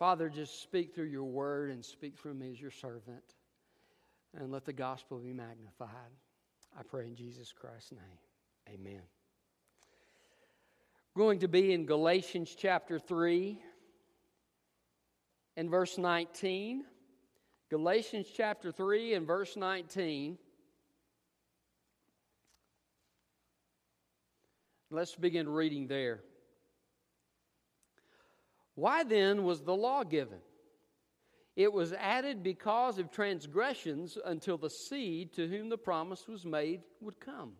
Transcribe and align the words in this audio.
Father, 0.00 0.30
just 0.30 0.62
speak 0.62 0.94
through 0.94 1.08
your 1.08 1.24
word 1.24 1.70
and 1.70 1.84
speak 1.84 2.16
through 2.16 2.32
me 2.32 2.50
as 2.50 2.58
your 2.58 2.70
servant. 2.70 3.22
And 4.34 4.50
let 4.50 4.64
the 4.64 4.72
gospel 4.72 5.18
be 5.18 5.34
magnified. 5.34 5.90
I 6.78 6.82
pray 6.82 7.04
in 7.04 7.14
Jesus 7.14 7.52
Christ's 7.52 7.92
name. 7.92 8.74
Amen. 8.74 9.02
Going 11.14 11.40
to 11.40 11.48
be 11.48 11.74
in 11.74 11.84
Galatians 11.84 12.56
chapter 12.58 12.98
3 12.98 13.60
and 15.58 15.68
verse 15.68 15.98
19. 15.98 16.84
Galatians 17.68 18.26
chapter 18.34 18.72
3 18.72 19.12
and 19.14 19.26
verse 19.26 19.54
19. 19.54 20.38
Let's 24.90 25.14
begin 25.14 25.46
reading 25.46 25.88
there. 25.88 26.20
Why 28.74 29.04
then 29.04 29.44
was 29.44 29.62
the 29.62 29.74
law 29.74 30.04
given? 30.04 30.38
It 31.56 31.72
was 31.72 31.92
added 31.92 32.42
because 32.42 32.98
of 32.98 33.10
transgressions 33.10 34.16
until 34.24 34.56
the 34.56 34.70
seed 34.70 35.32
to 35.34 35.48
whom 35.48 35.68
the 35.68 35.76
promise 35.76 36.26
was 36.26 36.46
made 36.46 36.82
would 37.00 37.20
come. 37.20 37.52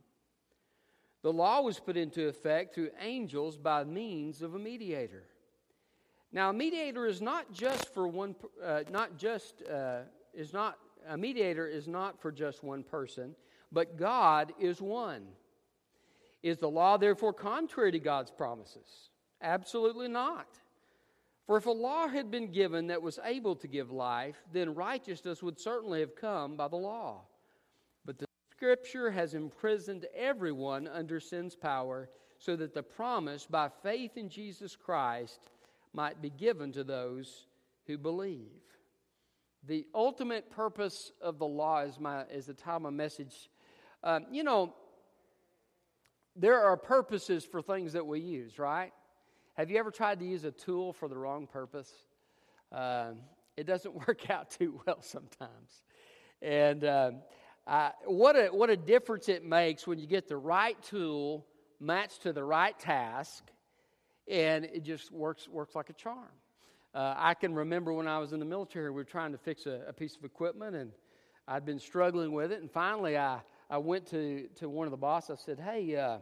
The 1.23 1.33
law 1.33 1.61
was 1.61 1.79
put 1.79 1.97
into 1.97 2.29
effect 2.29 2.75
through 2.75 2.91
angels 3.01 3.59
by 3.59 3.85
means 3.85 4.41
of 4.41 4.55
a 4.55 4.59
mediator. 4.59 5.25
Now, 6.33 6.51
a 6.51 6.53
mediator 6.53 7.07
is 7.07 7.21
not 7.21 7.53
just 7.53 7.93
for 7.93 8.07
one, 8.07 8.37
uh, 8.65 8.85
not 8.91 9.19
just, 9.19 9.63
uh, 9.69 10.03
is 10.33 10.53
not, 10.53 10.79
a 11.09 11.19
mediator 11.19 11.67
is 11.67 11.89
not 11.89 12.23
for 12.23 12.31
just 12.31 12.63
one 12.63 12.85
person, 12.85 13.35
but 13.73 13.97
God 13.97 14.53
is 14.59 14.81
one. 14.81 15.27
Is 16.43 16.59
the 16.59 16.71
law 16.71 16.97
therefore 16.97 17.33
contrary 17.33 17.93
to 17.93 17.99
God's 17.99 18.31
promises? 18.31 19.11
Absolutely 19.43 20.09
not. 20.09 20.47
For 21.47 21.57
if 21.57 21.67
a 21.67 21.71
law 21.71 22.07
had 22.07 22.31
been 22.31 22.53
given 22.53 22.89
that 22.89 23.03
was 23.03 23.19
able 23.25 23.57
to 23.57 23.69
give 23.69 23.91
life, 23.91 24.37
then 24.53 24.75
righteousness 24.75 25.43
would 25.43 25.59
certainly 25.59 26.01
have 26.01 26.15
come 26.15 26.57
by 26.57 26.69
the 26.69 26.77
law. 26.77 27.23
But 28.05 28.19
the 28.19 28.27
Scripture 28.53 29.11
has 29.11 29.35
imprisoned 29.35 30.07
everyone 30.15 30.87
under 30.87 31.19
sin's 31.19 31.57
power, 31.57 32.09
so 32.39 32.57
that 32.57 32.73
the 32.73 32.83
promise 32.83 33.47
by 33.47 33.69
faith 33.83 34.17
in 34.17 34.29
Jesus 34.29 34.77
Christ 34.77 35.51
might 35.93 36.23
be 36.23 36.31
given 36.31 36.73
to 36.73 36.85
those 36.85 37.47
who 37.87 37.99
believe. 37.99 38.61
The 39.67 39.87
ultimate 39.95 40.51
purpose 40.51 41.13
of 41.21 41.39
the 41.39 41.47
law 41.47 41.81
is, 41.81 41.99
my, 41.99 42.25
is 42.25 42.47
the 42.47 42.55
time 42.55 42.87
of 42.87 42.95
message. 42.95 43.51
Um, 44.03 44.27
you 44.31 44.43
know, 44.43 44.75
there 46.37 46.61
are 46.61 46.77
purposes 46.77 47.45
for 47.45 47.61
things 47.61 47.93
that 47.93 48.07
we 48.07 48.21
use, 48.21 48.59
right? 48.59 48.93
Have 49.55 49.71
you 49.71 49.79
ever 49.79 49.91
tried 49.91 50.21
to 50.21 50.25
use 50.25 50.45
a 50.45 50.53
tool 50.53 50.93
for 50.93 51.09
the 51.09 51.17
wrong 51.17 51.47
purpose? 51.47 51.93
Um, 52.73 53.19
it 53.57 53.67
doesn't 53.67 53.95
work 54.09 54.31
out 54.31 54.51
too 54.51 54.81
well 54.87 55.03
sometimes. 55.03 55.83
And 56.41 56.85
uh, 56.85 57.11
I, 57.67 57.93
what, 58.07 58.37
a, 58.37 58.47
what 58.49 58.71
a 58.71 58.77
difference 58.77 59.29
it 59.29 59.45
makes 59.45 59.87
when 59.87 59.99
you 59.99 60.07
get 60.07 60.29
the 60.29 60.37
right 60.37 60.81
tool 60.83 61.47
matched 61.81 62.23
to 62.23 62.33
the 62.33 62.45
right 62.45 62.79
task, 62.79 63.45
and 64.29 64.65
it 64.67 64.83
just 64.83 65.11
works, 65.11 65.49
works 65.49 65.75
like 65.75 65.91
a 65.91 65.95
charm. 65.95 66.29
Uh, 66.95 67.15
I 67.17 67.35
can 67.35 67.55
remember 67.55 67.93
when 67.93 68.09
I 68.09 68.19
was 68.19 68.33
in 68.33 68.41
the 68.41 68.47
military, 68.47 68.91
we 68.91 68.97
were 68.97 69.05
trying 69.05 69.33
to 69.33 69.39
fix 69.39 69.67
a, 69.67 69.83
a 69.89 69.93
piece 69.93 70.17
of 70.17 70.25
equipment, 70.25 70.77
and 70.77 70.93
I'd 71.47 71.65
been 71.65 71.79
struggling 71.79 72.33
with 72.33 72.53
it. 72.53 72.61
And 72.61 72.71
finally, 72.71 73.17
I, 73.17 73.41
I 73.69 73.79
went 73.79 74.07
to, 74.07 74.49
to 74.57 74.69
one 74.69 74.87
of 74.87 74.91
the 74.91 74.97
bosses. 74.97 75.39
I 75.41 75.45
said, 75.45 75.61
Hey, 75.61 75.97
uh, 75.97 76.19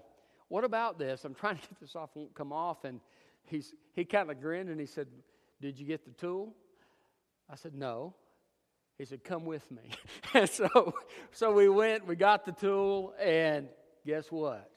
what 0.49 0.65
about 0.65 0.99
this? 0.99 1.25
I'm 1.25 1.35
trying 1.35 1.57
to 1.57 1.63
get 1.63 1.81
this 1.81 1.97
off, 1.97 2.11
won't 2.15 2.35
come 2.35 2.53
off. 2.53 2.85
And 2.85 3.01
he's, 3.49 3.75
he 3.95 4.05
kind 4.05 4.31
of 4.31 4.41
grinned 4.41 4.69
and 4.69 4.81
he 4.81 4.87
said, 4.87 5.09
Did 5.61 5.79
you 5.79 5.87
get 5.87 6.05
the 6.05 6.13
tool? 6.13 6.55
I 7.51 7.57
said, 7.57 7.75
No. 7.75 8.15
He 8.99 9.05
said, 9.05 9.25
Come 9.25 9.45
with 9.45 9.71
me. 9.71 9.83
and 10.35 10.49
so, 10.49 10.95
so 11.33 11.53
we 11.53 11.69
went, 11.69 12.07
we 12.07 12.17
got 12.17 12.45
the 12.45 12.53
tool, 12.53 13.15
and 13.21 13.69
guess 14.07 14.31
what? 14.31 14.71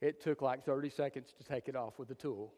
It 0.00 0.20
took 0.20 0.42
like 0.42 0.64
30 0.64 0.90
seconds 0.90 1.32
to 1.38 1.44
take 1.44 1.68
it 1.68 1.76
off 1.76 1.98
with 1.98 2.08
the 2.08 2.14
tool. 2.14 2.52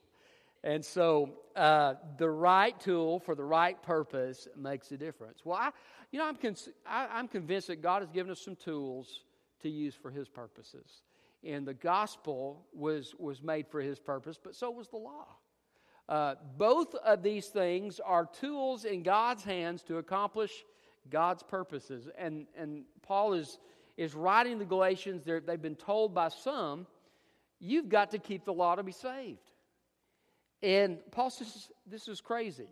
And 0.62 0.82
so 0.82 1.34
uh, 1.54 1.94
the 2.16 2.30
right 2.30 2.78
tool 2.80 3.20
for 3.20 3.34
the 3.34 3.44
right 3.44 3.80
purpose 3.82 4.48
makes 4.56 4.90
a 4.92 4.96
difference. 4.96 5.40
Well, 5.44 5.58
I, 5.58 5.70
you 6.10 6.18
know, 6.18 6.26
I'm, 6.26 6.38
I, 6.86 7.18
am 7.18 7.28
convinced 7.28 7.66
that 7.66 7.82
God 7.82 8.00
has 8.00 8.10
given 8.10 8.32
us 8.32 8.40
some 8.40 8.56
tools 8.56 9.20
to 9.60 9.68
use 9.68 9.94
for 9.94 10.10
His 10.10 10.26
purposes. 10.26 11.02
And 11.44 11.66
the 11.66 11.74
gospel 11.74 12.66
was, 12.72 13.14
was 13.18 13.42
made 13.42 13.68
for 13.68 13.80
His 13.80 13.98
purpose, 13.98 14.38
but 14.42 14.54
so 14.54 14.70
was 14.70 14.88
the 14.88 14.96
law. 14.96 15.26
Uh, 16.08 16.34
both 16.56 16.94
of 16.96 17.22
these 17.22 17.46
things 17.46 18.00
are 18.00 18.28
tools 18.40 18.84
in 18.84 19.02
God's 19.02 19.42
hands 19.42 19.82
to 19.84 19.98
accomplish 19.98 20.52
God's 21.10 21.42
purposes. 21.42 22.08
And, 22.18 22.46
and 22.56 22.84
Paul 23.02 23.34
is, 23.34 23.58
is 23.96 24.14
writing 24.14 24.58
the 24.58 24.64
Galatians, 24.64 25.22
they've 25.24 25.60
been 25.60 25.76
told 25.76 26.14
by 26.14 26.28
some, 26.28 26.86
you've 27.58 27.88
got 27.88 28.10
to 28.10 28.18
keep 28.18 28.44
the 28.44 28.52
law 28.52 28.74
to 28.74 28.82
be 28.82 28.92
saved. 28.92 29.50
And 30.62 30.98
Paul 31.10 31.30
says, 31.30 31.70
this 31.86 32.08
is 32.08 32.20
crazy. 32.20 32.68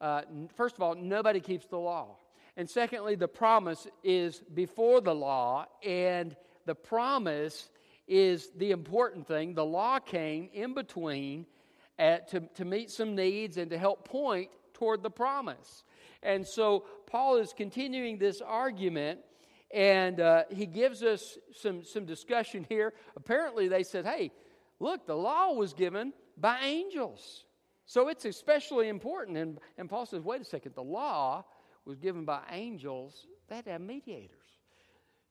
Uh, 0.00 0.22
first 0.56 0.74
of 0.74 0.82
all, 0.82 0.94
nobody 0.94 1.40
keeps 1.40 1.66
the 1.66 1.78
law. 1.78 2.16
And 2.56 2.68
secondly, 2.68 3.14
the 3.14 3.28
promise 3.28 3.86
is 4.04 4.42
before 4.54 5.00
the 5.00 5.14
law, 5.14 5.66
and 5.84 6.36
the 6.66 6.74
promise 6.74 7.70
is 8.06 8.50
the 8.56 8.70
important 8.70 9.26
thing. 9.26 9.54
The 9.54 9.64
law 9.64 9.98
came 9.98 10.48
in 10.52 10.74
between 10.74 11.46
at, 11.98 12.28
to, 12.28 12.40
to 12.54 12.64
meet 12.64 12.90
some 12.90 13.14
needs 13.14 13.56
and 13.56 13.70
to 13.70 13.78
help 13.78 14.08
point 14.08 14.50
toward 14.74 15.02
the 15.02 15.10
promise. 15.10 15.84
And 16.22 16.46
so 16.46 16.84
Paul 17.06 17.36
is 17.36 17.52
continuing 17.52 18.18
this 18.18 18.40
argument, 18.40 19.20
and 19.72 20.20
uh, 20.20 20.44
he 20.50 20.66
gives 20.66 21.02
us 21.02 21.38
some, 21.54 21.84
some 21.84 22.04
discussion 22.04 22.66
here. 22.68 22.92
Apparently, 23.16 23.68
they 23.68 23.82
said, 23.82 24.04
hey, 24.04 24.32
look, 24.80 25.06
the 25.06 25.16
law 25.16 25.52
was 25.52 25.72
given 25.72 26.12
by 26.36 26.60
angels. 26.62 27.44
So 27.86 28.08
it's 28.08 28.24
especially 28.24 28.88
important. 28.88 29.36
And, 29.36 29.58
and 29.78 29.88
Paul 29.88 30.06
says, 30.06 30.22
wait 30.22 30.40
a 30.40 30.44
second, 30.44 30.74
the 30.74 30.82
law 30.82 31.44
was 31.84 31.98
given 31.98 32.24
by 32.24 32.40
angels, 32.50 33.26
had 33.50 33.66
have 33.66 33.80
mediators. 33.80 34.30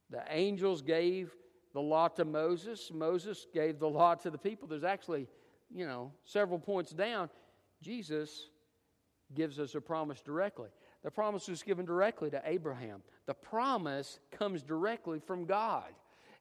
The 0.09 0.23
angels 0.29 0.81
gave 0.81 1.33
the 1.73 1.81
law 1.81 2.07
to 2.09 2.25
Moses, 2.25 2.91
Moses 2.93 3.47
gave 3.53 3.79
the 3.79 3.87
law 3.89 4.15
to 4.15 4.29
the 4.29 4.37
people. 4.37 4.67
There's 4.67 4.83
actually, 4.83 5.27
you 5.73 5.85
know, 5.85 6.11
several 6.25 6.59
points 6.59 6.91
down. 6.91 7.29
Jesus 7.81 8.49
gives 9.33 9.59
us 9.59 9.75
a 9.75 9.81
promise 9.81 10.21
directly. 10.21 10.69
The 11.03 11.11
promise 11.11 11.47
was 11.47 11.63
given 11.63 11.85
directly 11.85 12.29
to 12.31 12.41
Abraham. 12.45 13.01
The 13.25 13.33
promise 13.33 14.19
comes 14.31 14.61
directly 14.61 15.19
from 15.19 15.45
God. 15.45 15.85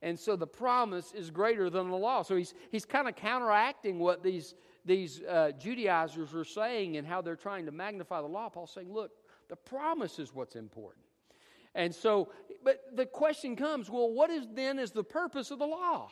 And 0.02 0.18
so 0.18 0.34
the 0.34 0.46
promise 0.46 1.12
is 1.12 1.30
greater 1.30 1.70
than 1.70 1.90
the 1.90 1.96
law. 1.96 2.22
So 2.22 2.36
he's, 2.36 2.54
he's 2.70 2.84
kind 2.84 3.06
of 3.08 3.16
counteracting 3.16 3.98
what 3.98 4.22
these, 4.22 4.54
these 4.84 5.22
uh, 5.22 5.52
Judaizers 5.58 6.34
are 6.34 6.44
saying 6.44 6.96
and 6.96 7.06
how 7.06 7.20
they're 7.20 7.36
trying 7.36 7.66
to 7.66 7.72
magnify 7.72 8.20
the 8.20 8.26
law. 8.26 8.48
Paul's 8.48 8.72
saying, 8.72 8.92
look, 8.92 9.12
the 9.48 9.56
promise 9.56 10.18
is 10.18 10.34
what's 10.34 10.56
important. 10.56 11.04
And 11.74 11.94
so, 11.94 12.32
but 12.64 12.80
the 12.94 13.06
question 13.06 13.56
comes 13.56 13.88
well, 13.88 14.10
what 14.10 14.30
is 14.30 14.46
then 14.52 14.78
is 14.78 14.90
the 14.90 15.04
purpose 15.04 15.50
of 15.50 15.58
the 15.58 15.66
law? 15.66 16.08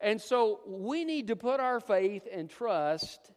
And 0.00 0.20
so 0.20 0.60
we 0.66 1.04
need 1.04 1.28
to 1.28 1.36
put 1.36 1.60
our 1.60 1.78
faith 1.78 2.26
and 2.32 2.48
trust 2.48 3.30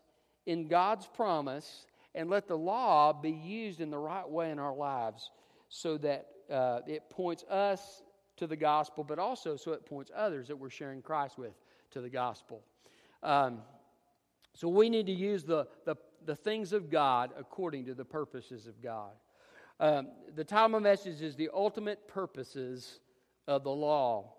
in 0.46 0.68
God's 0.68 1.07
promise 1.07 1.85
and 2.16 2.29
let 2.29 2.47
the 2.47 2.57
law 2.57 3.12
be 3.12 3.31
used 3.31 3.81
in 3.81 3.90
the 3.90 3.97
right 3.97 4.28
way 4.28 4.51
in 4.51 4.59
our 4.59 4.74
lives 4.74 5.29
so 5.68 5.97
that 5.97 6.28
uh, 6.50 6.80
it 6.88 7.09
points 7.09 7.44
us 7.50 8.03
to 8.38 8.47
the 8.47 8.56
gospel, 8.56 9.03
but 9.03 9.19
also 9.19 9.56
so 9.56 9.74
it 9.74 9.85
points 9.85 10.12
others 10.16 10.47
that 10.47 10.56
we're 10.56 10.69
sharing 10.69 11.01
Christ 11.01 11.38
with 11.38 11.53
to 11.91 12.01
the 12.01 12.09
gospel. 12.09 12.63
Um, 13.22 13.59
so 14.53 14.68
we 14.68 14.90
need 14.90 15.07
to 15.07 15.13
use 15.13 15.44
the, 15.44 15.68
the, 15.85 15.95
the, 16.25 16.35
things 16.35 16.74
of 16.74 16.90
God 16.90 17.31
according 17.38 17.86
to 17.86 17.94
the 17.94 18.06
purposes 18.06 18.68
of 18.68 18.81
God. 18.81 19.12
Um, 19.83 20.07
the 20.33 20.45
title 20.45 20.77
of 20.77 20.83
message 20.83 21.21
is 21.21 21.35
the 21.35 21.50
ultimate 21.53 22.07
purposes 22.07 23.01
of 23.50 23.65
the 23.65 23.69
law. 23.69 24.31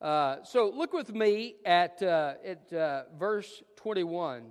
Uh, 0.00 0.36
so 0.44 0.70
look 0.72 0.92
with 0.92 1.12
me 1.12 1.56
at, 1.66 2.00
uh, 2.04 2.34
at 2.46 2.72
uh, 2.72 3.02
verse 3.18 3.64
21. 3.78 4.44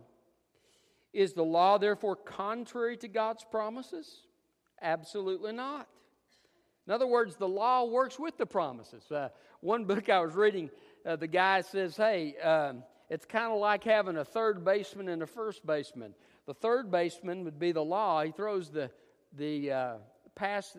Is 1.14 1.32
the 1.32 1.46
law 1.46 1.78
therefore 1.78 2.18
contrary 2.18 2.98
to 2.98 3.08
God's 3.08 3.46
promises? 3.50 4.24
Absolutely 4.82 5.54
not. 5.54 5.88
In 6.86 6.92
other 6.92 7.08
words, 7.08 7.38
the 7.38 7.48
law 7.48 7.86
works 7.86 8.20
with 8.20 8.38
the 8.38 8.46
promises. 8.46 9.10
Uh, 9.10 9.30
one 9.62 9.86
book 9.86 10.10
I 10.10 10.20
was 10.20 10.36
reading, 10.36 10.70
uh, 11.06 11.16
the 11.16 11.28
guy 11.28 11.62
says, 11.62 11.96
hey, 11.96 12.36
um, 12.44 12.84
it's 13.10 13.26
kind 13.26 13.54
of 13.54 13.60
like 13.60 13.86
having 13.86 14.18
a 14.18 14.26
third 14.26 14.66
baseman 14.66 15.08
and 15.08 15.24
a 15.24 15.28
first 15.28 15.66
baseman. 15.66 16.14
The 16.46 16.56
third 16.56 16.92
baseman 16.92 17.46
would 17.46 17.58
be 17.58 17.72
the 17.72 17.86
law. 17.86 18.22
He 18.22 18.34
throws 18.34 18.70
the, 18.70 18.92
the 19.38 19.72
uh, 19.72 19.94
pass 20.36 20.78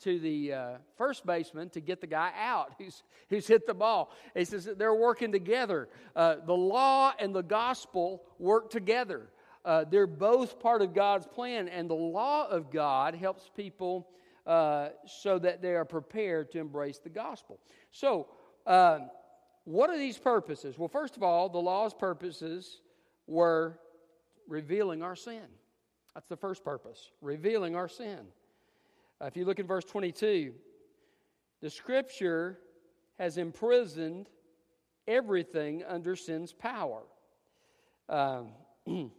to 0.00 0.18
the 0.18 0.52
uh, 0.52 0.70
first 0.96 1.26
baseman 1.26 1.68
to 1.70 1.80
get 1.80 2.00
the 2.00 2.06
guy 2.06 2.32
out 2.38 2.74
who's, 2.78 3.02
who's 3.28 3.46
hit 3.46 3.66
the 3.66 3.74
ball. 3.74 4.10
He 4.34 4.44
says 4.44 4.68
they're 4.76 4.94
working 4.94 5.32
together. 5.32 5.88
Uh, 6.14 6.36
the 6.46 6.54
law 6.54 7.12
and 7.18 7.34
the 7.34 7.42
gospel 7.42 8.22
work 8.38 8.70
together. 8.70 9.28
Uh, 9.64 9.84
they're 9.90 10.06
both 10.06 10.60
part 10.60 10.82
of 10.82 10.94
God's 10.94 11.26
plan, 11.26 11.68
and 11.68 11.90
the 11.90 11.94
law 11.94 12.48
of 12.48 12.70
God 12.70 13.14
helps 13.14 13.50
people 13.54 14.08
uh, 14.46 14.88
so 15.06 15.38
that 15.38 15.60
they 15.60 15.74
are 15.74 15.84
prepared 15.84 16.50
to 16.52 16.58
embrace 16.58 16.98
the 16.98 17.10
gospel. 17.10 17.58
So, 17.92 18.28
uh, 18.66 19.00
what 19.64 19.90
are 19.90 19.98
these 19.98 20.16
purposes? 20.16 20.78
Well, 20.78 20.88
first 20.88 21.16
of 21.16 21.22
all, 21.22 21.50
the 21.50 21.58
law's 21.58 21.92
purposes 21.92 22.80
were 23.26 23.78
revealing 24.46 25.02
our 25.02 25.16
sin. 25.16 25.42
That's 26.18 26.26
the 26.26 26.36
first 26.36 26.64
purpose, 26.64 27.12
revealing 27.20 27.76
our 27.76 27.86
sin. 27.86 28.18
Uh, 29.22 29.26
if 29.26 29.36
you 29.36 29.44
look 29.44 29.60
at 29.60 29.66
verse 29.66 29.84
22, 29.84 30.52
the 31.62 31.70
scripture 31.70 32.58
has 33.20 33.38
imprisoned 33.38 34.28
everything 35.06 35.84
under 35.86 36.16
sin's 36.16 36.52
power. 36.52 37.02
Um, 38.08 38.48
the, 38.84 39.10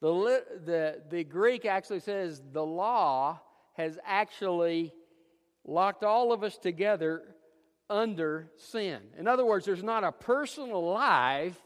the, 0.00 1.02
the 1.10 1.24
Greek 1.24 1.64
actually 1.64 2.00
says 2.00 2.40
the 2.52 2.64
law 2.64 3.40
has 3.72 3.98
actually 4.06 4.94
locked 5.64 6.04
all 6.04 6.32
of 6.32 6.44
us 6.44 6.56
together 6.56 7.34
under 7.90 8.52
sin. 8.58 9.00
In 9.18 9.26
other 9.26 9.44
words, 9.44 9.66
there's 9.66 9.82
not 9.82 10.04
a 10.04 10.12
person 10.12 10.70
alive 10.70 11.60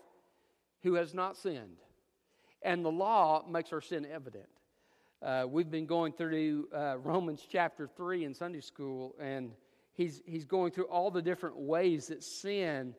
who 0.83 0.95
has 0.95 1.13
not 1.13 1.37
sinned. 1.37 1.82
And 2.65 2.85
the 2.85 2.91
law 2.91 3.45
makes 3.49 3.73
our 3.73 3.81
sin 3.81 4.07
evident. 4.07 4.49
Uh, 5.21 5.47
we've 5.49 5.71
been 5.71 5.87
going 5.87 6.13
through 6.13 6.69
uh, 6.75 6.97
Romans 6.99 7.47
chapter 7.49 7.89
3 7.89 8.25
in 8.25 8.35
Sunday 8.35 8.61
school, 8.61 9.15
and 9.21 9.53
he's, 9.95 10.23
he's 10.27 10.45
going 10.45 10.71
through 10.71 10.85
all 10.85 11.11
the 11.11 11.23
different 11.23 11.57
ways 11.57 12.07
that 12.09 12.23
sin 12.23 12.95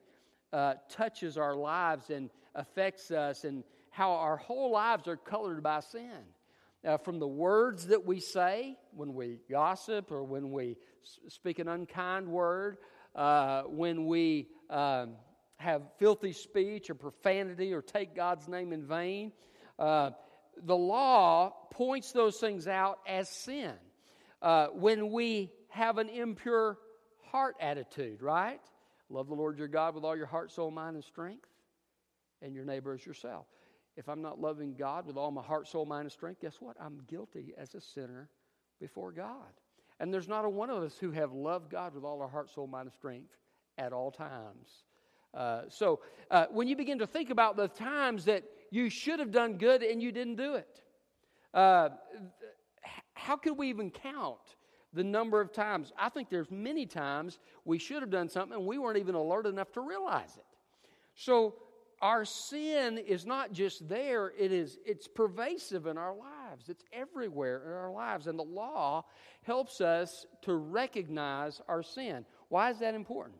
uh, 0.52 0.76
touches 0.90 1.38
our 1.38 1.56
lives 1.56 2.10
and 2.10 2.30
affects 2.56 3.10
us, 3.10 3.44
and 3.44 3.64
how 3.90 4.12
our 4.12 4.38
whole 4.38 4.72
lives 4.72 5.08
are 5.08 5.18
colored 5.18 5.64
by 5.64 5.80
sin. 5.80 6.24
Uh, 6.86 6.98
from 6.98 7.18
the 7.18 7.28
words 7.28 7.88
that 7.88 8.06
we 8.06 8.20
say 8.20 8.78
when 8.92 9.14
we 9.14 9.40
gossip 9.50 10.12
or 10.12 10.24
when 10.24 10.52
we 10.52 10.76
speak 11.30 11.60
an 11.60 11.70
unkind 11.70 12.28
word, 12.28 12.78
uh, 13.16 13.64
when 13.64 14.06
we 14.06 14.50
um, 14.70 15.14
have 15.56 15.82
filthy 15.98 16.34
speech 16.34 16.90
or 16.90 16.96
profanity 16.96 17.74
or 17.74 17.82
take 17.82 18.16
God's 18.16 18.48
name 18.48 18.74
in 18.74 18.86
vain. 18.86 19.32
Uh, 19.80 20.12
the 20.64 20.76
law 20.76 21.54
points 21.72 22.12
those 22.12 22.38
things 22.38 22.68
out 22.68 23.00
as 23.08 23.30
sin. 23.30 23.74
Uh, 24.42 24.68
when 24.68 25.12
we 25.12 25.52
have 25.70 25.98
an 25.98 26.10
impure 26.10 26.78
heart 27.32 27.56
attitude, 27.60 28.22
right? 28.22 28.62
Love 29.10 29.28
the 29.28 29.34
Lord 29.34 29.58
your 29.58 29.68
God 29.68 29.96
with 29.96 30.04
all 30.04 30.16
your 30.16 30.26
heart, 30.26 30.52
soul, 30.52 30.72
mind, 30.72 30.96
and 30.96 31.04
strength, 31.04 31.48
and 32.42 32.54
your 32.54 32.66
neighbor 32.66 32.94
as 32.94 33.06
yourself. 33.06 33.48
If 33.96 34.10
I'm 34.10 34.22
not 34.22 34.40
loving 34.40 34.76
God 34.76 35.06
with 35.06 35.18
all 35.18 35.32
my 35.32 35.42
heart, 35.42 35.68
soul, 35.68 35.86
mind, 35.86 36.04
and 36.04 36.12
strength, 36.12 36.42
guess 36.42 36.58
what? 36.60 36.76
I'm 36.80 37.02
guilty 37.08 37.54
as 37.58 37.76
a 37.76 37.82
sinner 37.82 38.30
before 38.80 39.12
God. 39.12 39.54
And 40.00 40.14
there's 40.14 40.28
not 40.28 40.46
a 40.46 40.50
one 40.50 40.70
of 40.70 40.82
us 40.84 40.98
who 41.00 41.12
have 41.12 41.32
loved 41.32 41.70
God 41.70 41.94
with 41.94 42.04
all 42.04 42.22
our 42.22 42.28
heart, 42.28 42.50
soul, 42.50 42.68
mind, 42.68 42.88
and 42.88 42.94
strength 42.94 43.32
at 43.78 43.94
all 43.94 44.12
times. 44.12 44.84
Uh, 45.34 45.62
so 45.70 46.00
uh, 46.30 46.46
when 46.52 46.68
you 46.68 46.76
begin 46.76 47.00
to 47.00 47.08
think 47.08 47.30
about 47.30 47.56
the 47.56 47.68
times 47.68 48.26
that 48.26 48.44
you 48.74 48.90
should 48.90 49.20
have 49.20 49.30
done 49.30 49.60
good 49.60 49.84
and 49.84 50.02
you 50.02 50.12
didn't 50.12 50.36
do 50.36 50.56
it. 50.56 50.82
Uh, 51.54 51.90
how 53.14 53.36
could 53.38 53.56
we 53.56 53.70
even 53.70 53.92
count 53.92 54.40
the 54.94 55.04
number 55.04 55.40
of 55.40 55.54
times? 55.54 55.94
I 55.96 56.10
think 56.10 56.32
there's 56.32 56.50
many 56.50 56.88
times 56.88 57.38
we 57.66 57.78
should 57.78 58.02
have 58.02 58.10
done 58.10 58.30
something 58.30 58.58
and 58.58 58.66
we 58.66 58.80
weren't 58.80 58.98
even 58.98 59.14
alert 59.14 59.46
enough 59.46 59.72
to 59.74 59.82
realize 59.82 60.36
it. 60.38 60.46
So 61.14 61.54
our 62.02 62.26
sin 62.26 62.98
is 62.98 63.28
not 63.28 63.54
just 63.54 63.88
there, 63.88 64.34
it 64.40 64.52
is 64.52 64.80
it's 64.88 65.08
pervasive 65.08 65.86
in 65.86 66.00
our 66.00 66.16
lives. 66.16 66.68
It's 66.68 66.84
everywhere 66.92 67.62
in 67.68 67.74
our 67.74 67.92
lives. 67.92 68.26
And 68.26 68.40
the 68.40 68.44
law 68.44 69.06
helps 69.44 69.82
us 69.82 70.26
to 70.42 70.56
recognize 70.56 71.62
our 71.68 71.84
sin. 71.84 72.26
Why 72.50 72.72
is 72.72 72.80
that 72.80 72.96
important? 72.96 73.38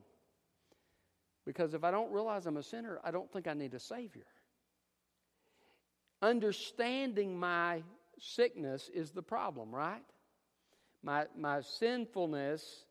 Because 1.44 1.74
if 1.74 1.84
I 1.84 1.90
don't 1.90 2.12
realize 2.12 2.46
I'm 2.46 2.58
a 2.58 2.64
sinner, 2.64 3.00
I 3.04 3.10
don't 3.10 3.32
think 3.34 3.48
I 3.48 3.56
need 3.56 3.74
a 3.74 3.80
Savior. 3.80 4.28
Understanding 6.24 7.38
my 7.38 7.84
sickness 8.18 8.90
is 8.94 9.12
the 9.12 9.22
problem, 9.22 9.76
right? 9.76 10.02
My, 11.04 11.26
my 11.38 11.60
sinfulness 11.60 12.86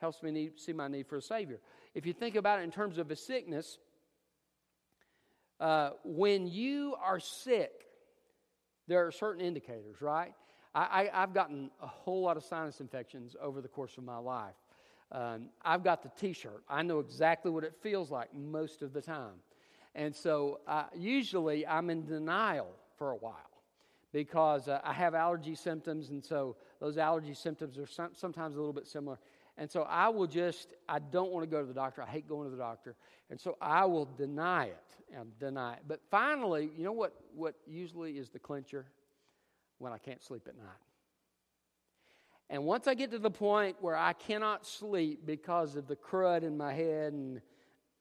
helps 0.00 0.22
me 0.22 0.30
need, 0.30 0.58
see 0.58 0.72
my 0.72 0.88
need 0.88 1.06
for 1.06 1.18
a 1.18 1.22
Savior. 1.22 1.60
If 1.94 2.06
you 2.06 2.14
think 2.14 2.34
about 2.34 2.60
it 2.60 2.62
in 2.62 2.70
terms 2.70 2.96
of 2.96 3.10
a 3.10 3.16
sickness, 3.16 3.76
uh, 5.60 5.90
when 6.02 6.46
you 6.46 6.96
are 7.04 7.20
sick, 7.20 7.72
there 8.88 9.06
are 9.06 9.12
certain 9.12 9.44
indicators, 9.44 10.00
right? 10.00 10.32
I, 10.74 11.10
I, 11.12 11.20
have 11.20 11.34
gotten 11.34 11.70
a 11.82 11.86
whole 11.86 12.22
lot 12.22 12.38
of 12.38 12.44
sinus 12.44 12.80
infections 12.80 13.36
over 13.38 13.60
the 13.60 13.68
course 13.68 13.98
of 13.98 14.04
my 14.04 14.16
life. 14.16 14.54
Um, 15.12 15.50
I've 15.62 15.84
got 15.84 16.02
the 16.02 16.10
t 16.18 16.32
shirt. 16.32 16.64
I 16.70 16.82
know 16.82 17.00
exactly 17.00 17.50
what 17.50 17.64
it 17.64 17.74
feels 17.82 18.10
like 18.10 18.34
most 18.34 18.80
of 18.80 18.94
the 18.94 19.02
time. 19.02 19.42
And 19.94 20.14
so 20.14 20.60
uh, 20.66 20.84
usually 20.94 21.66
I'm 21.66 21.90
in 21.90 22.06
denial 22.06 22.68
for 22.96 23.10
a 23.10 23.16
while 23.16 23.36
because 24.12 24.68
uh, 24.68 24.80
I 24.84 24.92
have 24.92 25.14
allergy 25.14 25.54
symptoms, 25.54 26.10
and 26.10 26.24
so 26.24 26.56
those 26.80 26.98
allergy 26.98 27.34
symptoms 27.34 27.78
are 27.78 27.86
some, 27.86 28.10
sometimes 28.14 28.56
a 28.56 28.58
little 28.58 28.72
bit 28.72 28.86
similar. 28.86 29.18
And 29.58 29.70
so 29.70 29.82
I 29.82 30.08
will 30.08 30.26
just, 30.26 30.74
I 30.88 30.98
don't 30.98 31.30
want 31.30 31.44
to 31.44 31.50
go 31.50 31.60
to 31.60 31.66
the 31.66 31.74
doctor. 31.74 32.02
I 32.02 32.06
hate 32.06 32.26
going 32.26 32.50
to 32.50 32.50
the 32.50 32.62
doctor. 32.62 32.96
And 33.30 33.38
so 33.38 33.56
I 33.60 33.84
will 33.84 34.06
deny 34.06 34.66
it 34.66 35.16
and 35.16 35.38
deny 35.38 35.74
it. 35.74 35.80
But 35.86 36.00
finally, 36.10 36.70
you 36.76 36.84
know 36.84 36.92
what, 36.92 37.14
what 37.34 37.54
usually 37.66 38.12
is 38.12 38.30
the 38.30 38.38
clincher? 38.38 38.86
When 39.78 39.92
I 39.92 39.98
can't 39.98 40.22
sleep 40.22 40.42
at 40.46 40.56
night. 40.56 40.66
And 42.48 42.64
once 42.64 42.86
I 42.86 42.94
get 42.94 43.10
to 43.10 43.18
the 43.18 43.30
point 43.30 43.76
where 43.80 43.96
I 43.96 44.12
cannot 44.12 44.66
sleep 44.66 45.26
because 45.26 45.74
of 45.74 45.88
the 45.88 45.96
crud 45.96 46.44
in 46.44 46.56
my 46.56 46.72
head 46.72 47.12
and 47.12 47.40